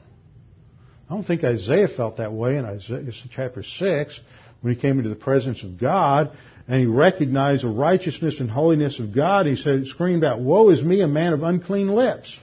[1.09, 4.21] I don't think Isaiah felt that way in Isaiah chapter 6
[4.63, 8.99] when he came into the presence of God and he recognized the righteousness and holiness
[8.99, 9.47] of God.
[9.47, 12.35] He said, screamed out, woe is me, a man of unclean lips.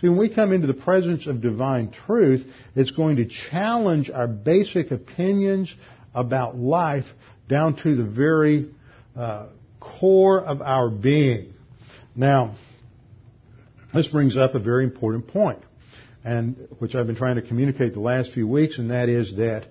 [0.00, 2.44] See, when we come into the presence of divine truth,
[2.74, 5.72] it's going to challenge our basic opinions
[6.12, 7.06] about life
[7.48, 8.70] down to the very
[9.16, 9.46] uh,
[9.78, 11.53] core of our being.
[12.16, 12.54] Now,
[13.92, 15.60] this brings up a very important point,
[16.24, 19.66] and which I've been trying to communicate the last few weeks, and that is that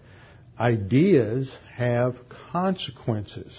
[0.59, 2.15] ideas have
[2.51, 3.57] consequences.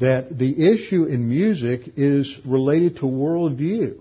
[0.00, 4.00] That the issue in music is related to worldview.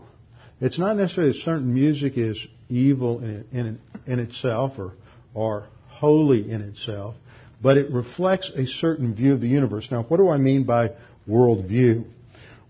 [0.59, 2.39] It's not necessarily that certain music is
[2.69, 4.93] evil in, in, in itself or,
[5.33, 7.15] or holy in itself,
[7.61, 9.89] but it reflects a certain view of the universe.
[9.91, 10.91] Now, what do I mean by
[11.29, 12.05] worldview?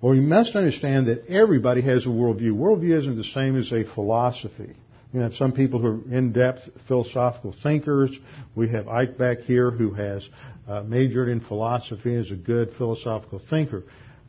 [0.01, 2.53] Well, we must understand that everybody has a worldview.
[2.53, 4.75] Worldview isn't the same as a philosophy.
[5.13, 8.09] You have some people who are in-depth philosophical thinkers.
[8.55, 10.27] We have Ike back here who has
[10.67, 13.83] uh, majored in philosophy as a good philosophical thinker.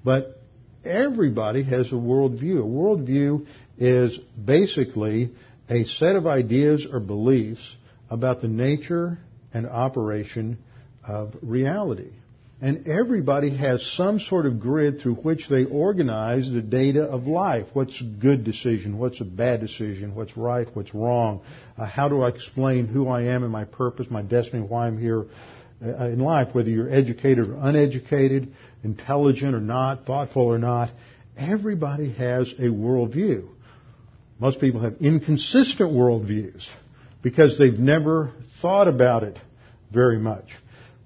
[0.04, 0.42] But
[0.84, 2.58] everybody has a worldview.
[2.58, 3.46] A worldview
[3.78, 5.30] is basically
[5.70, 7.76] a set of ideas or beliefs
[8.10, 9.18] about the nature
[9.54, 10.58] and operation
[11.06, 12.10] of reality.
[12.62, 17.66] And everybody has some sort of grid through which they organize the data of life.
[17.72, 18.98] What's a good decision?
[18.98, 20.14] What's a bad decision?
[20.14, 20.68] What's right?
[20.72, 21.40] What's wrong?
[21.76, 24.96] Uh, how do I explain who I am and my purpose, my destiny, why I'm
[24.96, 25.24] here
[25.84, 26.54] uh, in life?
[26.54, 28.54] Whether you're educated or uneducated,
[28.84, 30.90] intelligent or not, thoughtful or not,
[31.36, 33.48] everybody has a worldview.
[34.38, 36.64] Most people have inconsistent worldviews
[37.22, 39.36] because they've never thought about it
[39.90, 40.46] very much.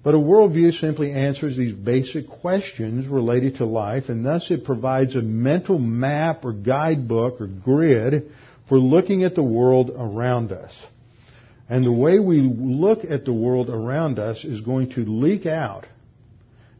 [0.03, 5.15] But a worldview simply answers these basic questions related to life, and thus it provides
[5.15, 8.31] a mental map or guidebook or grid
[8.69, 10.73] for looking at the world around us.
[11.69, 15.85] And the way we look at the world around us is going to leak out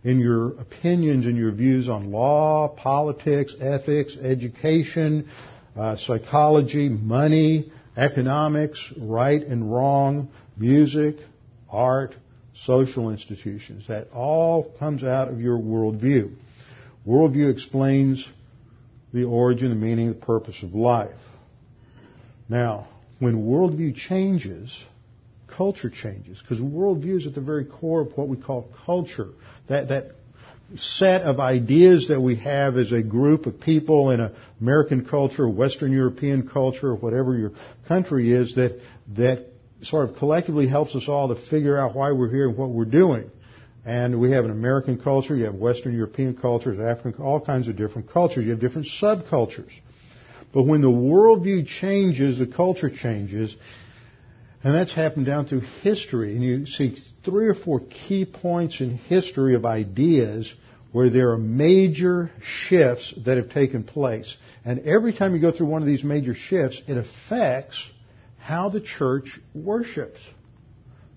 [0.03, 5.28] in your opinions and your views on law, politics, ethics, education,
[5.76, 11.18] uh, psychology, money, economics, right and wrong, music,
[11.70, 12.15] art,
[12.66, 13.88] social institutions.
[13.88, 16.36] That all comes out of your worldview.
[17.05, 18.28] Worldview explains
[19.14, 21.16] the origin, the meaning, the purpose of life.
[22.49, 22.88] Now,
[23.20, 24.84] when worldview changes,
[25.47, 29.30] culture changes because worldview is at the very core of what we call culture.
[29.68, 30.12] That that
[30.76, 35.47] set of ideas that we have as a group of people in an American culture,
[35.47, 37.51] Western European culture, whatever your
[37.88, 38.80] country is, that
[39.16, 39.47] that
[39.84, 42.86] sort of collectively helps us all to figure out why we're here and what we're
[42.86, 43.30] doing.
[43.86, 47.78] And we have an American culture, you have Western European cultures, African, all kinds of
[47.78, 48.44] different cultures.
[48.44, 49.72] You have different subcultures.
[50.54, 53.56] But when the worldview changes, the culture changes,
[54.64, 56.34] and that's happened down through history.
[56.34, 60.52] And you see three or four key points in history of ideas
[60.92, 64.36] where there are major shifts that have taken place.
[64.66, 67.82] And every time you go through one of these major shifts, it affects
[68.48, 70.20] how the church worships.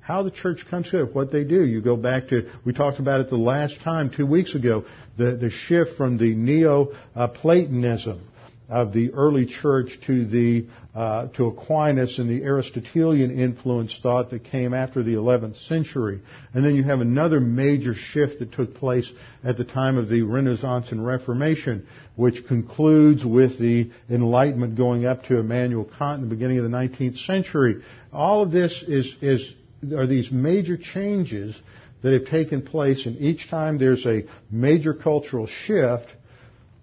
[0.01, 1.65] How the church comes together, what they do.
[1.65, 4.85] You go back to, we talked about it the last time, two weeks ago,
[5.17, 8.30] the, the shift from the Neo-Platonism uh,
[8.71, 14.45] of the early church to the uh, to Aquinas and the Aristotelian influence thought that
[14.45, 16.21] came after the 11th century,
[16.55, 19.11] and then you have another major shift that took place
[19.45, 25.25] at the time of the Renaissance and Reformation, which concludes with the Enlightenment going up
[25.25, 27.83] to Immanuel Kant in the beginning of the 19th century.
[28.13, 29.55] All of this is is
[29.97, 31.61] are these major changes
[32.03, 36.07] that have taken place, and each time there's a major cultural shift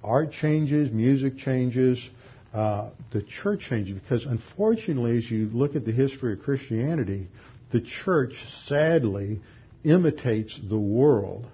[0.04, 2.04] art changes, music changes,
[2.54, 4.00] uh, the church changes.
[4.00, 7.28] Because unfortunately, as you look at the history of Christianity,
[7.72, 8.34] the church
[8.66, 9.42] sadly
[9.84, 11.48] imitates the world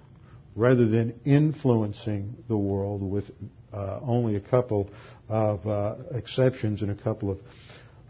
[0.56, 3.24] rather than influencing the world with
[3.72, 4.88] uh, only a couple
[5.28, 7.38] of uh, exceptions in a couple of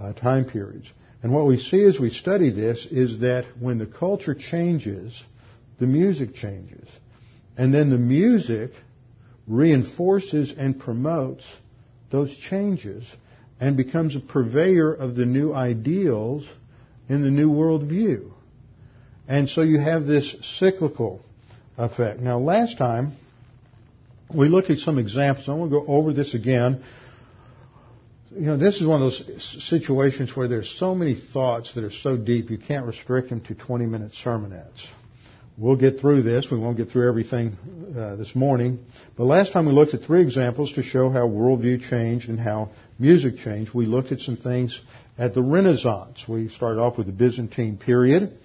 [0.00, 0.86] uh, time periods.
[1.22, 5.18] And what we see as we study this is that when the culture changes,
[5.78, 6.86] the music changes.
[7.56, 8.72] And then the music
[9.46, 11.44] reinforces and promotes
[12.10, 13.04] those changes
[13.60, 16.46] and becomes a purveyor of the new ideals
[17.08, 18.30] in the new worldview.
[19.28, 21.20] And so you have this cyclical
[21.76, 22.20] effect.
[22.20, 23.16] Now, last time
[24.34, 25.48] we looked at some examples.
[25.48, 26.82] I want to go over this again.
[28.34, 31.90] You know, this is one of those situations where there's so many thoughts that are
[31.90, 34.86] so deep you can't restrict them to 20 minute sermonettes.
[35.56, 36.48] We'll get through this.
[36.50, 37.56] We won't get through everything
[37.96, 38.84] uh, this morning.
[39.16, 42.70] But last time we looked at three examples to show how worldview changed and how
[42.98, 43.72] music changed.
[43.72, 44.76] We looked at some things
[45.16, 46.24] at the Renaissance.
[46.26, 48.36] We started off with the Byzantine period,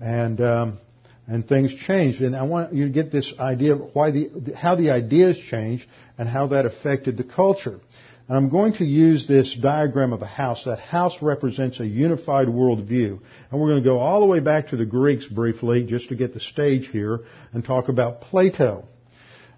[0.00, 0.78] and um,
[1.26, 2.20] and things changed.
[2.20, 5.86] And I want you to get this idea of why the how the ideas changed
[6.16, 7.80] and how that affected the culture.
[8.28, 10.64] And I'm going to use this diagram of a house.
[10.64, 13.20] That house represents a unified worldview.
[13.50, 16.14] And we're going to go all the way back to the Greeks briefly, just to
[16.14, 17.20] get the stage here,
[17.52, 18.84] and talk about Plato.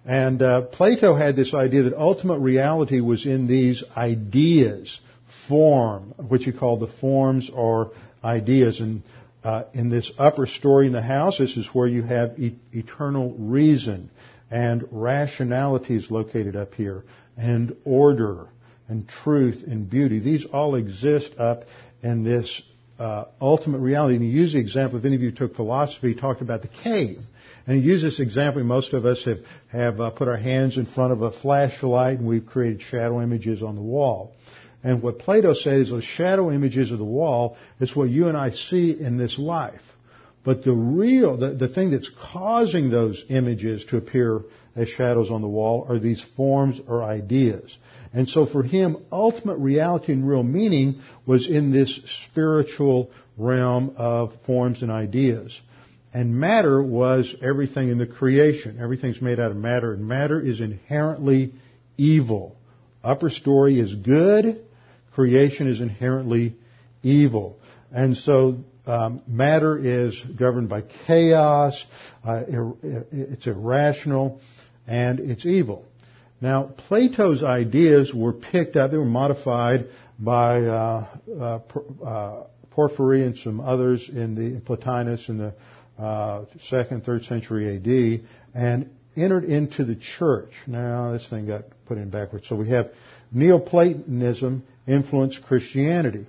[0.05, 4.99] And uh, Plato had this idea that ultimate reality was in these ideas,
[5.47, 7.91] form, which he called the forms or
[8.23, 8.79] ideas.
[8.81, 9.03] And
[9.43, 13.35] uh, in this upper story in the house, this is where you have e- eternal
[13.37, 14.09] reason
[14.51, 17.03] and rationality is located up here,
[17.35, 18.47] and order
[18.87, 20.19] and truth and beauty.
[20.19, 21.63] These all exist up
[22.01, 22.61] in this
[22.99, 24.15] uh, ultimate reality.
[24.15, 27.19] And he used the example, if any of you took philosophy, talked about the cave.
[27.67, 28.63] And he used this example.
[28.63, 29.39] Most of us have,
[29.71, 33.63] have uh, put our hands in front of a flashlight and we've created shadow images
[33.63, 34.33] on the wall.
[34.83, 38.51] And what Plato says, those shadow images of the wall is what you and I
[38.51, 39.81] see in this life.
[40.43, 44.41] But the real, the, the thing that's causing those images to appear
[44.75, 47.75] as shadows on the wall are these forms or ideas.
[48.15, 54.31] And so for him, ultimate reality and real meaning was in this spiritual realm of
[54.45, 55.59] forms and ideas.
[56.13, 58.79] And matter was everything in the creation.
[58.81, 61.55] Everything's made out of matter, and matter is inherently
[61.97, 62.55] evil.
[63.03, 64.65] Upper story is good,
[65.13, 66.55] creation is inherently
[67.03, 67.59] evil.
[67.91, 71.83] And so um, matter is governed by chaos,
[72.25, 72.43] uh,
[73.11, 74.39] it's irrational,
[74.87, 75.85] and it's evil.
[76.45, 79.87] Now, Plato's ideas were picked up, they were modified
[80.19, 81.59] by uh, uh,
[82.05, 85.55] uh, Porphyry and some others in the Plotinus in the
[85.97, 90.51] uh, second, third century AD, and entered into the church.
[90.67, 92.47] Now this thing got put in backwards.
[92.47, 92.91] So we have
[93.31, 96.27] Neoplatonism influenced Christianity.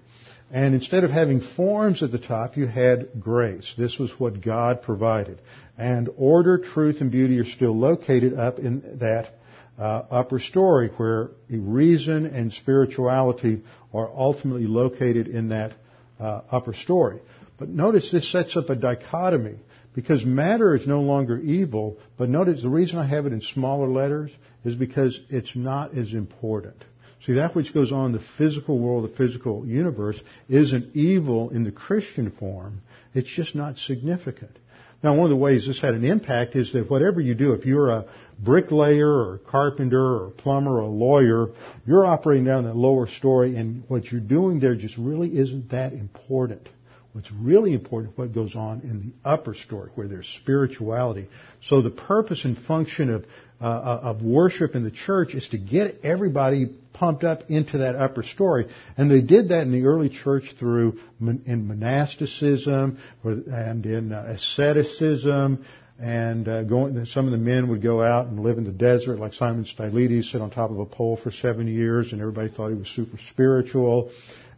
[0.50, 3.70] And instead of having forms at the top, you had grace.
[3.76, 5.42] This was what God provided.
[5.76, 9.34] And order, truth, and beauty are still located up in that
[9.78, 13.62] uh, upper story where reason and spirituality
[13.92, 15.72] are ultimately located in that
[16.18, 17.20] uh, upper story.
[17.58, 19.56] But notice this sets up a dichotomy
[19.94, 23.88] because matter is no longer evil, but notice the reason I have it in smaller
[23.88, 24.30] letters
[24.64, 26.76] is because it's not as important.
[27.24, 31.64] See, that which goes on in the physical world, the physical universe, isn't evil in
[31.64, 32.82] the Christian form.
[33.14, 34.58] It's just not significant.
[35.02, 37.66] Now, one of the ways this had an impact is that whatever you do, if
[37.66, 38.06] you're a
[38.38, 41.48] bricklayer or a carpenter or a plumber or a lawyer,
[41.86, 45.92] you're operating down that lower story and what you're doing there just really isn't that
[45.92, 46.68] important.
[47.12, 51.28] What's really important is what goes on in the upper story where there's spirituality.
[51.62, 53.24] So the purpose and function of,
[53.60, 58.22] uh, of worship in the church is to get everybody pumped up into that upper
[58.22, 58.68] story.
[58.96, 65.64] And they did that in the early church through in monasticism and in uh, asceticism
[65.98, 69.18] and uh, going, some of the men would go out and live in the desert,
[69.18, 72.68] like Simon Stylites, sit on top of a pole for seven years, and everybody thought
[72.68, 74.10] he was super spiritual.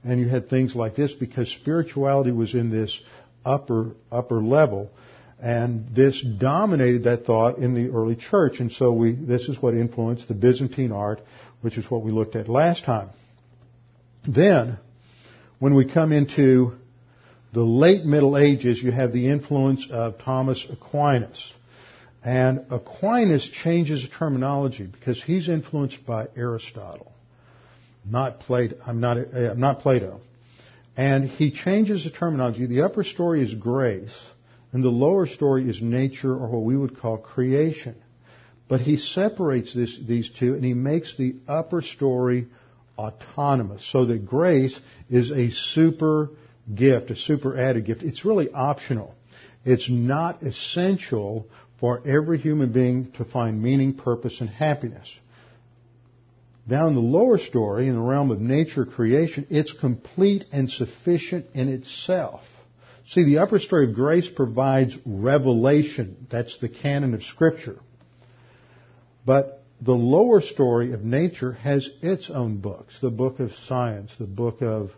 [0.02, 3.00] And you had things like this because spirituality was in this
[3.44, 4.90] upper upper level,
[5.40, 8.58] and this dominated that thought in the early church.
[8.58, 11.20] And so we, this is what influenced the Byzantine art,
[11.60, 13.10] which is what we looked at last time.
[14.26, 14.78] Then,
[15.58, 16.72] when we come into
[17.52, 21.52] the late Middle Ages, you have the influence of Thomas Aquinas.
[22.24, 27.12] And Aquinas changes the terminology because he's influenced by Aristotle,
[28.04, 28.76] not Plato.
[28.84, 30.20] I'm not, eh, I'm not Plato.
[30.96, 32.66] And he changes the terminology.
[32.66, 34.10] The upper story is grace,
[34.72, 37.94] and the lower story is nature, or what we would call creation.
[38.68, 42.48] But he separates this, these two, and he makes the upper story
[42.98, 46.30] autonomous, so that grace is a super
[46.74, 48.02] gift, a super added gift.
[48.02, 49.14] It's really optional.
[49.64, 51.46] It's not essential
[51.80, 55.08] for every human being to find meaning, purpose, and happiness.
[56.68, 61.68] Down the lower story, in the realm of nature creation, it's complete and sufficient in
[61.68, 62.42] itself.
[63.08, 66.26] See, the upper story of grace provides revelation.
[66.30, 67.80] That's the canon of Scripture.
[69.24, 72.94] But the lower story of nature has its own books.
[73.00, 74.90] The book of science, the book of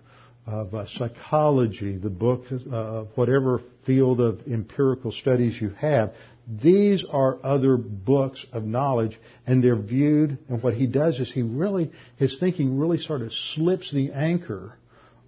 [0.47, 6.15] of uh, psychology, the book uh, whatever field of empirical studies you have.
[6.49, 10.39] These are other books of knowledge, and they're viewed.
[10.49, 14.75] And what he does is he really, his thinking really sort of slips the anchor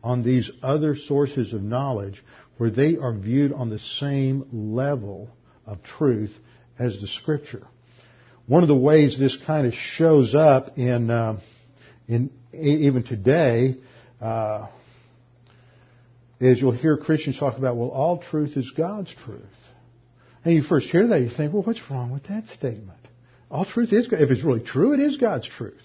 [0.02, 2.24] on these other sources of knowledge,
[2.62, 5.28] where they are viewed on the same level
[5.66, 6.32] of truth
[6.78, 7.66] as the Scripture.
[8.46, 11.40] One of the ways this kind of shows up in, uh,
[12.06, 13.78] in even today.
[14.20, 14.68] Uh,
[16.38, 19.42] is you'll hear Christians talk about, well, all truth is God's truth.
[20.44, 23.00] And you first hear that, you think, well, what's wrong with that statement?
[23.50, 25.82] All truth is, if it's really true, it is God's truth.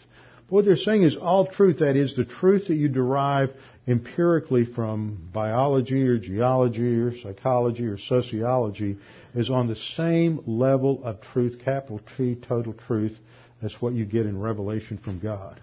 [0.49, 3.49] What they're saying is all truth, that is the truth that you derive
[3.85, 8.97] empirically from biology or geology or psychology or sociology,
[9.35, 13.17] is on the same level of truth, capital T, total truth,
[13.61, 15.59] as what you get in revelation from God.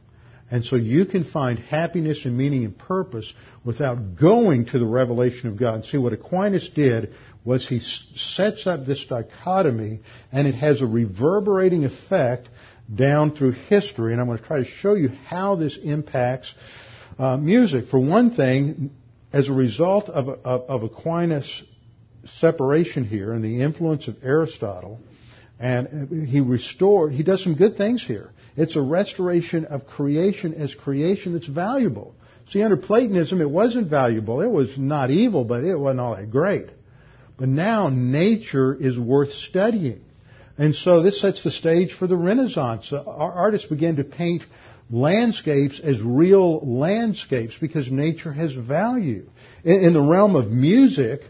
[0.51, 3.33] And so you can find happiness and meaning and purpose
[3.65, 5.77] without going to the revelation of God.
[5.77, 7.15] And See, what Aquinas did
[7.45, 12.49] was he sets up this dichotomy and it has a reverberating effect
[12.93, 14.13] down through history.
[14.13, 16.53] And I'm going to try to show you how this impacts
[17.19, 17.89] uh, music.
[17.89, 18.91] For one thing,
[19.33, 21.63] as a result of, of, of Aquinas'
[22.39, 25.01] separation here and the influence of Aristotle,
[25.59, 28.31] and he restored, he does some good things here.
[28.57, 32.15] It's a restoration of creation as creation that's valuable.
[32.49, 34.41] See, under Platonism, it wasn't valuable.
[34.41, 36.67] It was not evil, but it wasn't all that great.
[37.37, 40.05] But now nature is worth studying.
[40.57, 42.93] And so this sets the stage for the Renaissance.
[42.93, 44.43] Our artists began to paint
[44.91, 49.29] landscapes as real landscapes because nature has value.
[49.65, 51.23] In, the realm of music,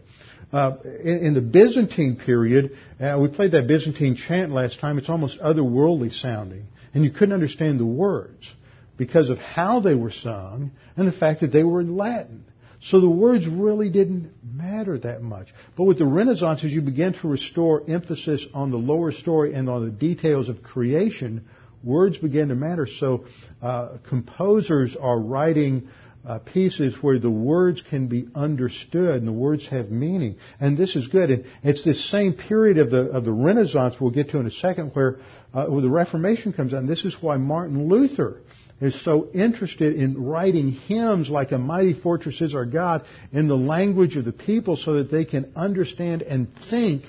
[0.53, 4.99] uh, in, in, the Byzantine period, uh, we played that Byzantine chant last time.
[4.99, 8.51] It's almost otherworldly sounding and you couldn't understand the words
[8.97, 12.45] because of how they were sung and the fact that they were in Latin.
[12.85, 15.49] So the words really didn't matter that much.
[15.77, 19.71] But with the Renaissance, as you begin to restore emphasis on the lower story and
[19.71, 21.47] on the details of creation,
[21.83, 22.87] words begin to matter.
[22.87, 23.25] So
[23.63, 25.89] uh, composers are writing
[26.27, 30.37] uh, pieces where the words can be understood and the words have meaning.
[30.61, 31.31] And this is good.
[31.31, 34.51] And it's this same period of the of the Renaissance we'll get to in a
[34.51, 35.21] second where,
[35.55, 36.87] uh, where the Reformation comes on.
[36.87, 38.43] This is why Martin Luther
[38.81, 43.57] is so interested in writing hymns like a mighty fortress is our God in the
[43.57, 47.05] language of the people so that they can understand and think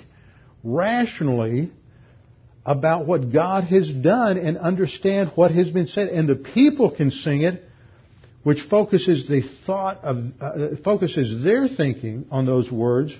[0.63, 1.71] rationally
[2.65, 6.09] about what God has done and understand what has been said.
[6.09, 7.63] And the people can sing it
[8.45, 13.11] which focuses the thought of uh, focuses their thinking on those words,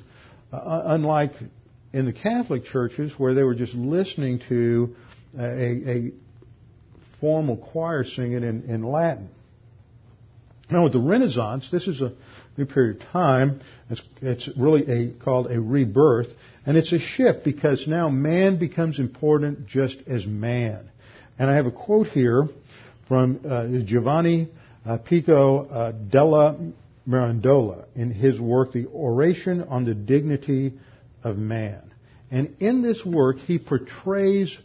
[0.54, 1.32] uh, unlike
[1.94, 4.96] in the Catholic churches where they were just listening to
[5.36, 6.12] a, a
[7.26, 9.32] formal choir singing in, in Latin.
[10.70, 12.14] Now, with the Renaissance, this is a
[12.56, 13.62] new period of time.
[13.90, 16.28] It's, it's really a, called a rebirth,
[16.68, 20.88] and it's a shift because now man becomes important just as man.
[21.40, 22.48] And I have a quote here
[23.08, 24.50] from uh, Giovanni
[24.86, 26.60] uh, Pico uh, della
[27.08, 30.74] Mirandola in his work, The Oration on the Dignity
[31.24, 31.82] of Man.
[32.30, 34.56] And in this work, he portrays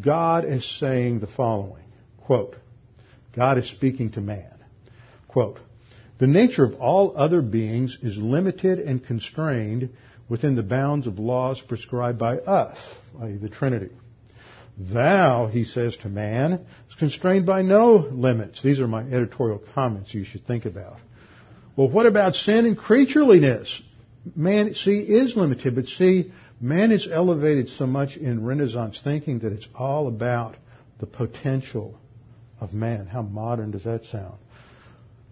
[0.00, 1.83] God as saying the following,
[2.24, 2.56] quote,
[3.34, 4.52] God is speaking to man.
[5.28, 5.58] Quote,
[6.18, 9.90] the nature of all other beings is limited and constrained
[10.28, 12.78] within the bounds of laws prescribed by us,
[13.20, 13.36] i.e.
[13.36, 13.90] the Trinity.
[14.78, 18.62] Thou, he says to man, is constrained by no limits.
[18.62, 20.98] These are my editorial comments you should think about.
[21.76, 23.68] Well, what about sin and creatureliness?
[24.34, 29.52] Man, see, is limited, but see, man is elevated so much in Renaissance thinking that
[29.52, 30.56] it's all about
[30.98, 31.98] the potential
[32.64, 33.06] of man.
[33.06, 34.34] How modern does that sound?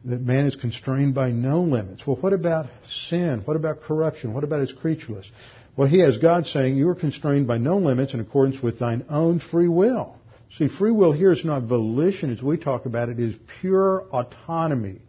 [0.05, 2.07] That man is constrained by no limits.
[2.07, 3.43] Well, what about sin?
[3.45, 4.35] What about corruption?
[4.35, 5.27] What about his creatureless?
[5.77, 9.05] Well, he has God saying, You are constrained by no limits in accordance with thine
[9.09, 10.17] own free will.
[10.59, 14.03] See, free will here is not volition as we talk about it, it is pure
[14.13, 15.01] autonomy,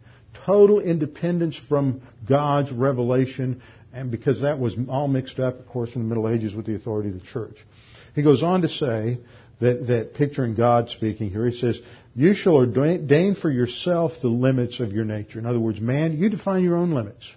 [0.46, 3.60] total independence from God's revelation,
[3.92, 6.74] and because that was all mixed up, of course, in the Middle Ages with the
[6.74, 7.56] authority of the church.
[8.14, 9.18] He goes on to say
[9.60, 11.78] that, that picturing God speaking here, he says,
[12.14, 15.38] You shall ordain for yourself the limits of your nature.
[15.38, 17.28] In other words, man, you define your own limits.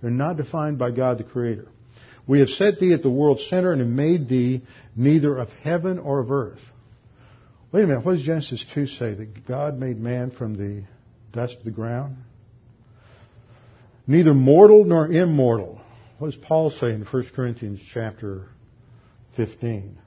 [0.00, 1.66] They're not defined by God the Creator.
[2.26, 4.62] We have set thee at the world's center and have made thee
[4.94, 6.60] neither of heaven or of earth.
[7.72, 9.14] Wait a minute, what does Genesis 2 say?
[9.14, 10.84] That God made man from the
[11.32, 12.16] dust of the ground?
[14.06, 15.80] Neither mortal nor immortal.
[16.18, 18.48] What does Paul say in 1 Corinthians chapter
[19.36, 19.98] 15?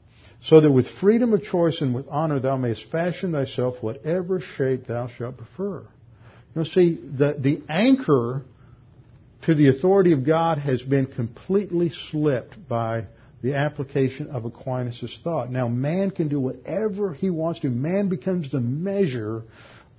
[0.43, 4.87] So that with freedom of choice and with honor thou mayest fashion thyself whatever shape
[4.87, 5.83] thou shalt prefer.
[6.55, 8.43] You see, the, the anchor
[9.45, 13.05] to the authority of God has been completely slipped by
[13.41, 15.51] the application of Aquinas' thought.
[15.51, 17.69] Now, man can do whatever he wants to.
[17.69, 19.43] Man becomes the measure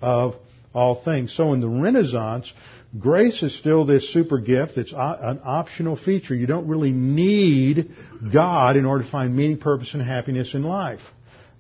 [0.00, 0.36] of
[0.74, 1.34] all things.
[1.34, 2.52] So in the Renaissance,
[2.98, 4.76] grace is still this super gift.
[4.76, 6.34] It's an optional feature.
[6.34, 7.90] You don't really need
[8.32, 11.00] God in order to find meaning, purpose, and happiness in life.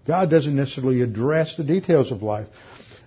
[0.06, 2.46] God doesn't necessarily address the details of life.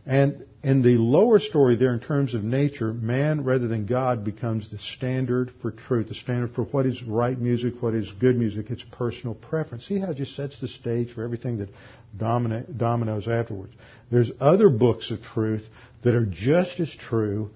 [0.05, 4.69] And in the lower story there, in terms of nature, man rather than God becomes
[4.71, 8.69] the standard for truth, the standard for what is right music, what is good music.
[8.69, 9.85] It's personal preference.
[9.85, 11.69] See how it just sets the stage for everything that
[12.17, 13.73] dominoes afterwards.
[14.09, 15.65] There's other books of truth
[16.03, 17.51] that are just as true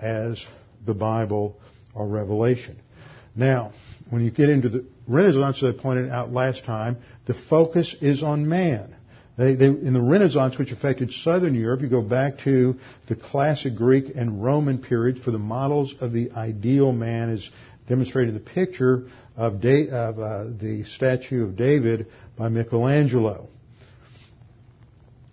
[0.00, 0.44] as
[0.84, 1.56] the Bible
[1.94, 2.78] or Revelation.
[3.34, 3.72] Now,
[4.10, 8.22] when you get into the Renaissance, as I pointed out last time, the focus is
[8.22, 8.94] on man.
[9.36, 12.76] They, they, in the Renaissance, which affected Southern Europe, you go back to
[13.08, 17.48] the classic Greek and Roman periods for the models of the ideal man as
[17.86, 23.48] demonstrated in the picture of, da- of uh, the statue of David by Michelangelo.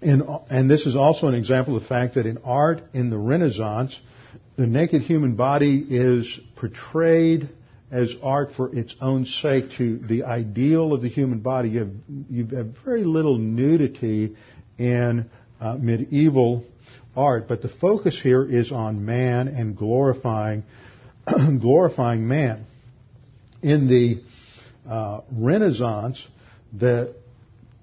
[0.02, 3.18] And, and this is also an example of the fact that in art in the
[3.18, 3.98] Renaissance,
[4.56, 7.50] the naked human body is portrayed
[7.92, 11.70] as art for its own sake to the ideal of the human body.
[11.70, 11.92] You have,
[12.30, 14.36] you have very little nudity
[14.78, 15.30] in
[15.60, 16.66] uh, medieval
[17.16, 20.64] art, but the focus here is on man and glorifying,
[21.60, 22.66] glorifying man.
[23.62, 24.22] In the
[24.90, 26.26] uh, Renaissance,
[26.78, 27.16] the,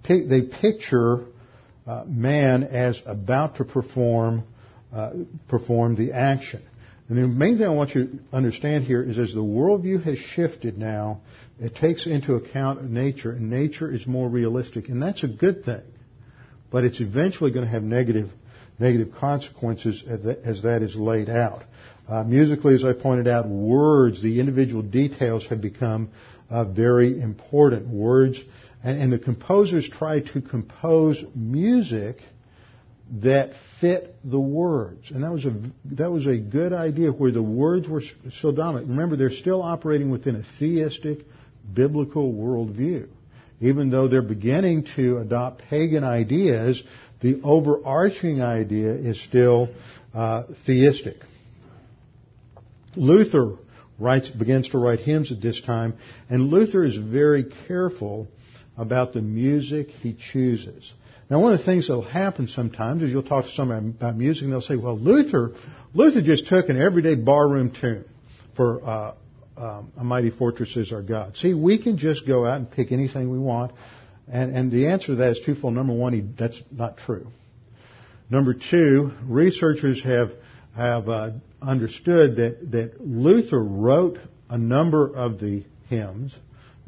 [0.07, 1.25] they picture
[1.87, 4.45] uh, man as about to perform
[4.93, 5.11] uh,
[5.49, 6.63] perform the action.
[7.09, 10.17] And the main thing I want you to understand here is as the worldview has
[10.19, 11.23] shifted now,
[11.59, 15.83] it takes into account nature, and nature is more realistic, and that's a good thing.
[16.71, 18.31] But it's eventually going to have negative,
[18.79, 21.65] negative consequences as that is laid out.
[22.09, 26.11] Uh, musically, as I pointed out, words, the individual details have become
[26.49, 27.89] uh, very important.
[27.89, 28.41] Words,
[28.83, 32.19] and, and the composers try to compose music
[33.11, 35.11] that fit the words.
[35.11, 35.55] And that was a,
[35.97, 38.03] that was a good idea where the words were
[38.41, 38.89] so dominant.
[38.89, 41.21] Remember, they're still operating within a theistic,
[41.73, 43.09] biblical worldview.
[43.61, 46.83] Even though they're beginning to adopt pagan ideas,
[47.21, 49.69] the overarching idea is still
[50.15, 51.17] uh, theistic.
[52.97, 53.57] Luther
[53.99, 55.95] writes, begins to write hymns at this time,
[56.29, 58.29] and Luther is very careful
[58.77, 60.91] about the music he chooses.
[61.31, 64.17] Now, one of the things that will happen sometimes is you'll talk to somebody about
[64.17, 65.53] music, and they'll say, "Well, Luther,
[65.95, 68.05] Luther just took an everyday barroom tune
[68.57, 69.15] for uh,
[69.57, 72.91] um, "A Mighty Fortress Is Our God." See, we can just go out and pick
[72.91, 73.71] anything we want,
[74.27, 75.75] and, and the answer to that is twofold.
[75.75, 77.29] Number one, he, that's not true.
[78.29, 80.33] Number two, researchers have
[80.75, 81.31] have uh,
[81.63, 84.19] understood that that Luther wrote
[84.49, 86.35] a number of the hymns.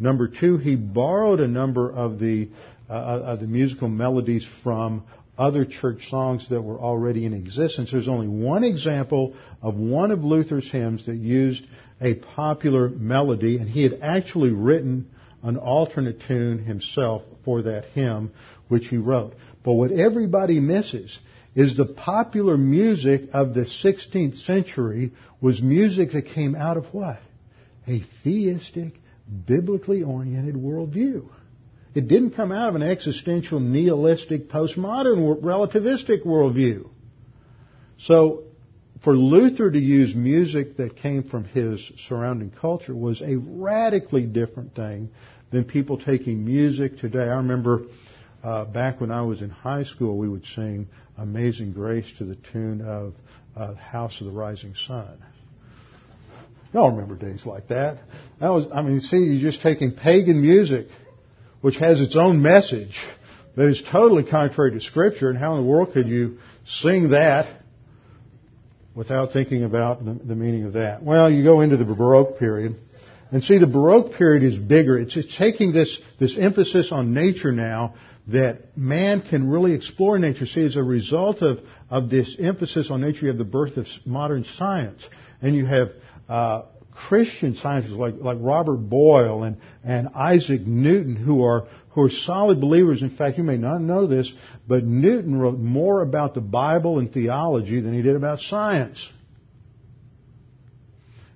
[0.00, 2.48] Number two, he borrowed a number of the
[2.92, 5.04] uh, uh, the musical melodies from
[5.38, 7.90] other church songs that were already in existence.
[7.90, 11.64] There's only one example of one of Luther's hymns that used
[12.00, 15.10] a popular melody, and he had actually written
[15.42, 18.30] an alternate tune himself for that hymn,
[18.68, 19.34] which he wrote.
[19.64, 21.18] But what everybody misses
[21.54, 27.20] is the popular music of the 16th century was music that came out of what?
[27.88, 28.94] A theistic,
[29.46, 31.28] biblically oriented worldview.
[31.94, 36.88] It didn't come out of an existential, nihilistic, postmodern, relativistic worldview.
[37.98, 38.44] So,
[39.04, 44.74] for Luther to use music that came from his surrounding culture was a radically different
[44.74, 45.10] thing
[45.50, 47.24] than people taking music today.
[47.24, 47.82] I remember
[48.42, 50.88] uh, back when I was in high school, we would sing
[51.18, 53.14] Amazing Grace to the tune of
[53.56, 55.18] uh, House of the Rising Sun.
[56.72, 57.98] Y'all remember days like that.
[58.40, 60.86] That was, I mean, see, you're just taking pagan music
[61.62, 63.00] which has its own message
[63.56, 67.62] that is totally contrary to Scripture, and how in the world could you sing that
[68.94, 71.02] without thinking about the, meaning of that?
[71.02, 72.76] Well, you go into the Baroque period,
[73.30, 74.98] and see, the Baroque period is bigger.
[74.98, 77.94] It's, it's taking this, this emphasis on nature now
[78.28, 80.46] that man can really explore nature.
[80.46, 83.86] See, as a result of, of this emphasis on nature, you have the birth of
[84.04, 85.02] modern science.
[85.40, 85.92] And you have
[86.28, 86.62] uh,
[86.92, 92.60] Christian scientists like, like Robert Boyle and, and Isaac Newton who are, who are solid
[92.60, 93.02] believers.
[93.02, 94.32] In fact, you may not know this,
[94.68, 99.10] but Newton wrote more about the Bible and theology than he did about science.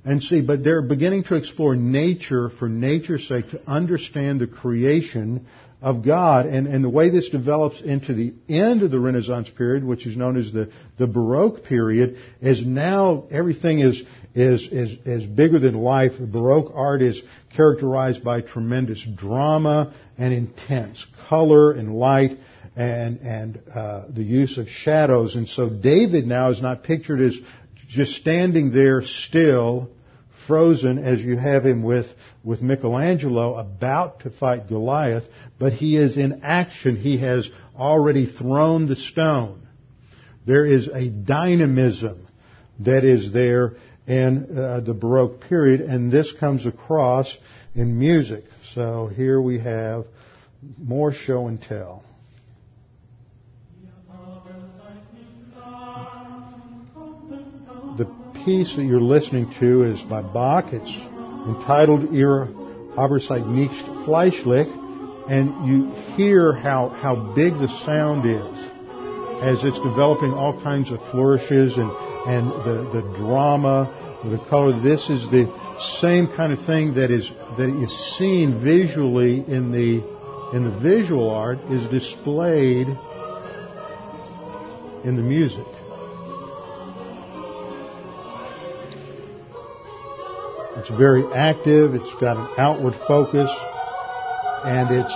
[0.04, 5.46] And see, but they're beginning to explore nature for nature's sake to understand the creation
[5.80, 6.46] of God.
[6.46, 10.16] And, and the way this develops into the end of the Renaissance period, which is
[10.16, 14.02] known as the, the Baroque period, is now everything is,
[14.34, 16.12] is, is, is bigger than life.
[16.18, 17.20] Baroque art is
[17.54, 22.38] characterized by tremendous drama and intense color and light
[22.74, 25.36] and, and uh, the use of shadows.
[25.36, 27.36] And so David now is not pictured as
[27.88, 29.88] just standing there still,
[30.46, 32.06] frozen, as you have him with,
[32.46, 35.24] with Michelangelo about to fight Goliath,
[35.58, 36.94] but he is in action.
[36.94, 39.66] He has already thrown the stone.
[40.46, 42.24] There is a dynamism
[42.78, 43.74] that is there
[44.06, 47.36] in uh, the Baroque period, and this comes across
[47.74, 48.44] in music.
[48.74, 50.06] So here we have
[50.78, 52.04] more show and tell.
[57.98, 58.06] The
[58.44, 60.66] piece that you're listening to is by Bach.
[60.72, 61.15] It's
[61.46, 62.48] entitled Ihr
[62.96, 64.68] aber seid nicht fleischlich,
[65.28, 68.66] and you hear how, how big the sound is
[69.42, 71.90] as it's developing all kinds of flourishes and
[72.26, 74.80] and the, the drama, the color.
[74.82, 75.46] This is the
[76.00, 80.02] same kind of thing that is that is seen visually in the
[80.56, 82.88] in the visual art is displayed
[85.04, 85.75] in the music.
[90.78, 93.50] It's very active, it's got an outward focus,
[94.64, 95.14] and it's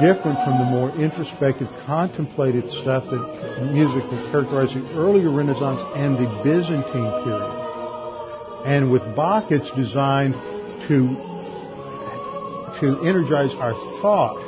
[0.00, 6.16] different from the more introspective, contemplative stuff that music that characterized the earlier Renaissance and
[6.16, 7.62] the Byzantine period.
[8.64, 10.34] And with Bach, it's designed
[10.88, 11.32] to
[12.80, 14.40] to energize our thought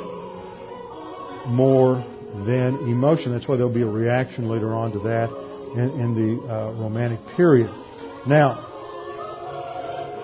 [1.47, 2.03] more
[2.45, 3.31] than emotion.
[3.33, 5.29] That's why there'll be a reaction later on to that
[5.75, 7.69] in, in the uh, Romantic period.
[8.25, 8.74] Now,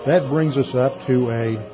[0.06, 1.72] that brings us up to a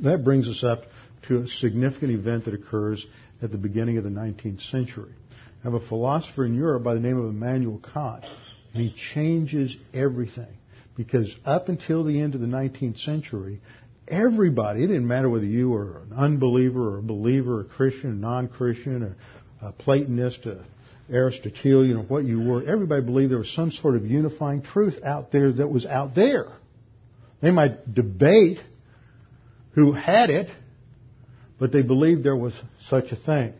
[0.00, 0.82] that brings us up
[1.26, 3.04] to a significant event that occurs
[3.40, 5.12] at the beginning of the 19th century.
[5.32, 8.24] I have a philosopher in Europe by the name of Immanuel Kant,
[8.72, 10.58] and he changes everything.
[10.96, 13.60] Because up until the end of the 19th century,
[14.06, 18.14] everybody, it didn't matter whether you were an unbeliever or a believer, a Christian, a
[18.14, 19.16] non-Christian,
[19.60, 20.64] a Platonist, a
[21.10, 25.32] Aristotelian, or what you were, everybody believed there was some sort of unifying truth out
[25.32, 26.46] there that was out there.
[27.40, 28.58] They might debate
[29.72, 30.48] who had it,
[31.58, 32.54] but they believed there was
[32.88, 33.54] such a thing.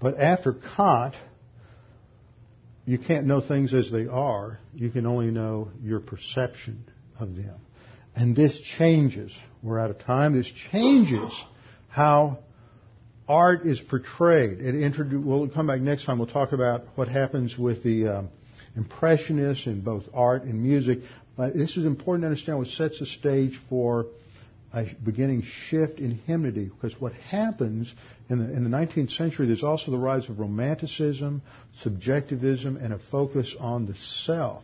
[0.00, 1.14] But after Kant,
[2.84, 4.58] you can't know things as they are.
[4.74, 6.84] You can only know your perception
[7.18, 7.54] of them.
[8.14, 9.32] And this changes.
[9.62, 10.36] We're out of time.
[10.36, 11.32] This changes
[11.88, 12.38] how
[13.28, 14.60] art is portrayed.
[14.60, 16.18] It introdu- we'll come back next time.
[16.18, 18.28] We'll talk about what happens with the um,
[18.76, 21.00] impressionists in both art and music.
[21.36, 24.06] But this is important to understand what sets the stage for
[24.72, 26.64] a beginning shift in hymnody.
[26.64, 27.92] Because what happens
[28.28, 31.42] in the, in the 19th century, there's also the rise of romanticism,
[31.82, 34.62] subjectivism, and a focus on the self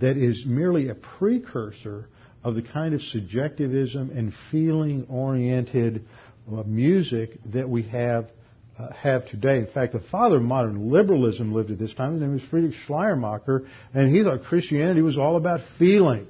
[0.00, 2.06] that is merely a precursor
[2.44, 6.04] of the kind of subjectivism and feeling oriented
[6.46, 8.30] music that we have
[8.78, 9.58] uh, have today.
[9.58, 12.12] In fact, the father of modern liberalism lived at this time.
[12.12, 16.26] His name was Friedrich Schleiermacher, and he thought Christianity was all about feeling.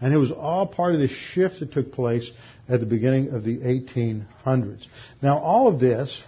[0.00, 2.28] And it was all part of the shift that took place
[2.68, 4.86] at the beginning of the 1800s.
[5.20, 6.22] Now, all of this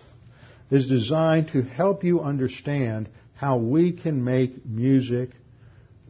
[0.71, 5.31] is designed to help you understand how we can make music,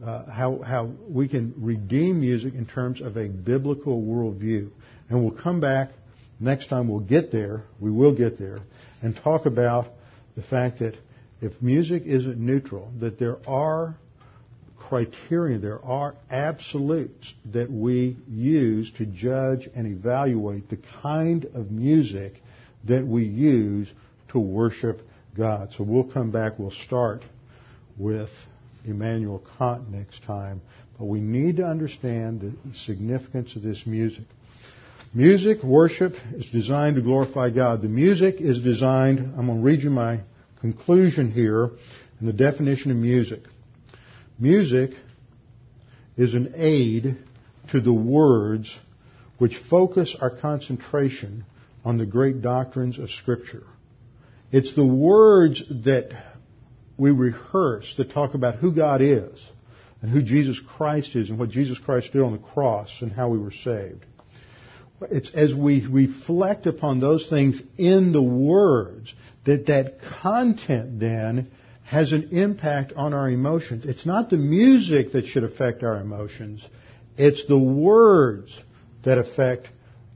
[0.03, 4.69] uh, how, how we can redeem music in terms of a biblical worldview.
[5.09, 5.89] And we'll come back
[6.39, 8.59] next time, we'll get there, we will get there,
[9.01, 9.87] and talk about
[10.35, 10.95] the fact that
[11.41, 13.95] if music isn't neutral, that there are
[14.77, 22.41] criteria, there are absolutes that we use to judge and evaluate the kind of music
[22.87, 23.87] that we use
[24.29, 25.01] to worship
[25.35, 25.73] God.
[25.77, 27.23] So we'll come back, we'll start
[27.97, 28.29] with
[28.85, 30.61] Immanuel Kant next time,
[30.97, 34.25] but we need to understand the significance of this music.
[35.15, 37.81] Music, worship is designed to glorify God.
[37.81, 40.19] The music is designed, I'm going to read you my
[40.59, 41.71] conclusion here
[42.19, 43.43] and the definition of music.
[44.37, 44.91] Music
[46.17, 47.17] is an aid
[47.71, 48.75] to the words
[49.37, 51.45] which focus our concentration
[51.85, 53.63] on the great doctrines of Scripture.
[54.51, 56.09] It's the words that
[56.97, 59.39] we rehearse that talk about who God is
[60.01, 63.29] and who Jesus Christ is and what Jesus Christ did on the cross and how
[63.29, 64.05] we were saved.
[65.01, 69.13] It's as we reflect upon those things in the words
[69.45, 71.51] that that content then
[71.83, 73.85] has an impact on our emotions.
[73.85, 76.65] It's not the music that should affect our emotions.
[77.17, 78.57] It's the words
[79.03, 79.67] that affect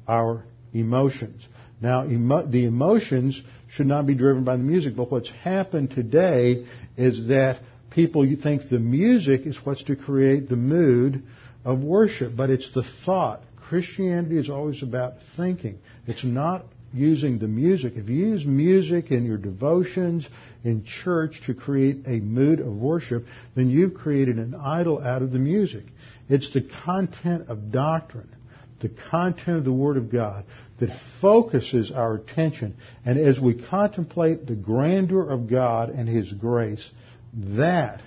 [0.08, 1.46] our emotions.
[1.82, 6.66] Now, emo- the emotions should not be driven by the music, but what's happened today
[6.98, 7.60] is that
[7.92, 11.24] people you think the music is what's to create the mood
[11.64, 13.42] of worship, but it's the thought.
[13.70, 15.78] Christianity is always about thinking.
[16.08, 17.94] It's not using the music.
[17.98, 20.28] If you use music in your devotions
[20.64, 25.32] in church to create a mood of worship, then you've created an idol out of
[25.32, 25.84] the music.
[26.28, 28.36] It's the content of doctrine,
[28.82, 30.46] the content of the Word of God
[30.80, 30.90] that
[31.22, 32.76] focuses our attention.
[33.06, 36.90] And as we contemplate the grandeur of God and His grace,
[37.34, 38.02] that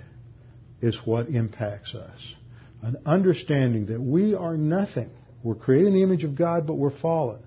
[0.80, 2.34] is what impacts us.
[2.82, 5.10] An understanding that we are nothing.
[5.42, 7.40] We're created in the image of God, but we're fallen.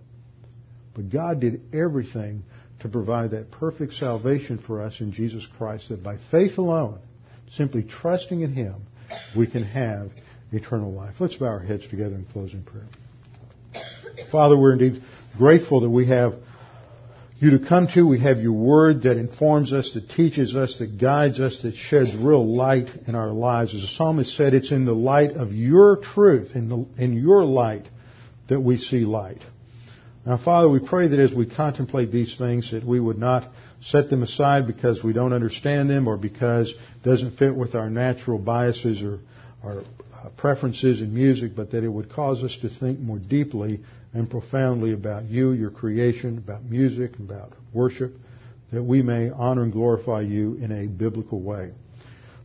[0.94, 2.44] But God did everything
[2.82, 7.00] to provide that perfect salvation for us in Jesus Christ, that by faith alone,
[7.52, 8.76] simply trusting in Him,
[9.36, 10.12] we can have
[10.52, 11.16] eternal life.
[11.20, 12.88] Let's bow our heads together in closing prayer.
[14.32, 15.04] Father, we're indeed
[15.38, 16.36] grateful that we have
[17.38, 18.08] you to come to.
[18.08, 22.16] We have your word that informs us, that teaches us, that guides us, that sheds
[22.16, 23.76] real light in our lives.
[23.76, 27.44] As the psalmist said, it's in the light of your truth, in, the, in your
[27.44, 27.86] light,
[28.48, 29.42] that we see light.
[30.26, 33.48] Now, Father, we pray that as we contemplate these things, that we would not
[33.82, 37.90] set them aside because we don't understand them or because it doesn't fit with our
[37.90, 39.20] natural biases or
[39.64, 43.82] our uh, preferences in music, but that it would cause us to think more deeply
[44.16, 48.16] and profoundly about you, your creation, about music, about worship,
[48.72, 51.72] that we may honor and glorify you in a biblical way.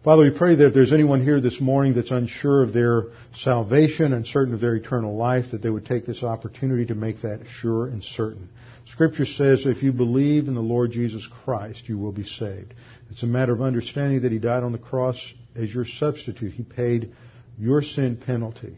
[0.02, 3.04] Father, we pray that if there's anyone here this morning that's unsure of their
[3.36, 7.40] salvation, uncertain of their eternal life, that they would take this opportunity to make that
[7.60, 8.48] sure and certain.
[8.86, 12.74] Scripture says if you believe in the Lord Jesus Christ, you will be saved.
[13.10, 15.16] It's a matter of understanding that He died on the cross
[15.54, 16.54] as your substitute.
[16.54, 17.12] He paid
[17.58, 18.76] your sin penalty.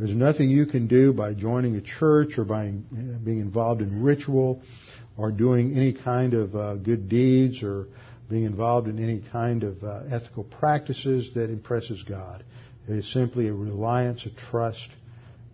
[0.00, 4.62] There's nothing you can do by joining a church or by being involved in ritual
[5.18, 7.86] or doing any kind of uh, good deeds or
[8.30, 12.42] being involved in any kind of uh, ethical practices that impresses God.
[12.88, 14.88] It is simply a reliance, a trust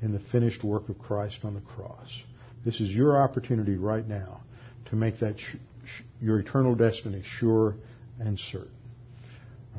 [0.00, 2.08] in the finished work of Christ on the cross.
[2.64, 4.42] This is your opportunity right now
[4.90, 5.34] to make that
[6.20, 7.74] your eternal destiny sure
[8.20, 8.70] and certain.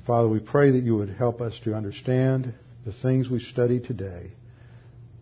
[0.06, 2.54] Father, we pray that you would help us to understand
[2.86, 4.34] the things we study today.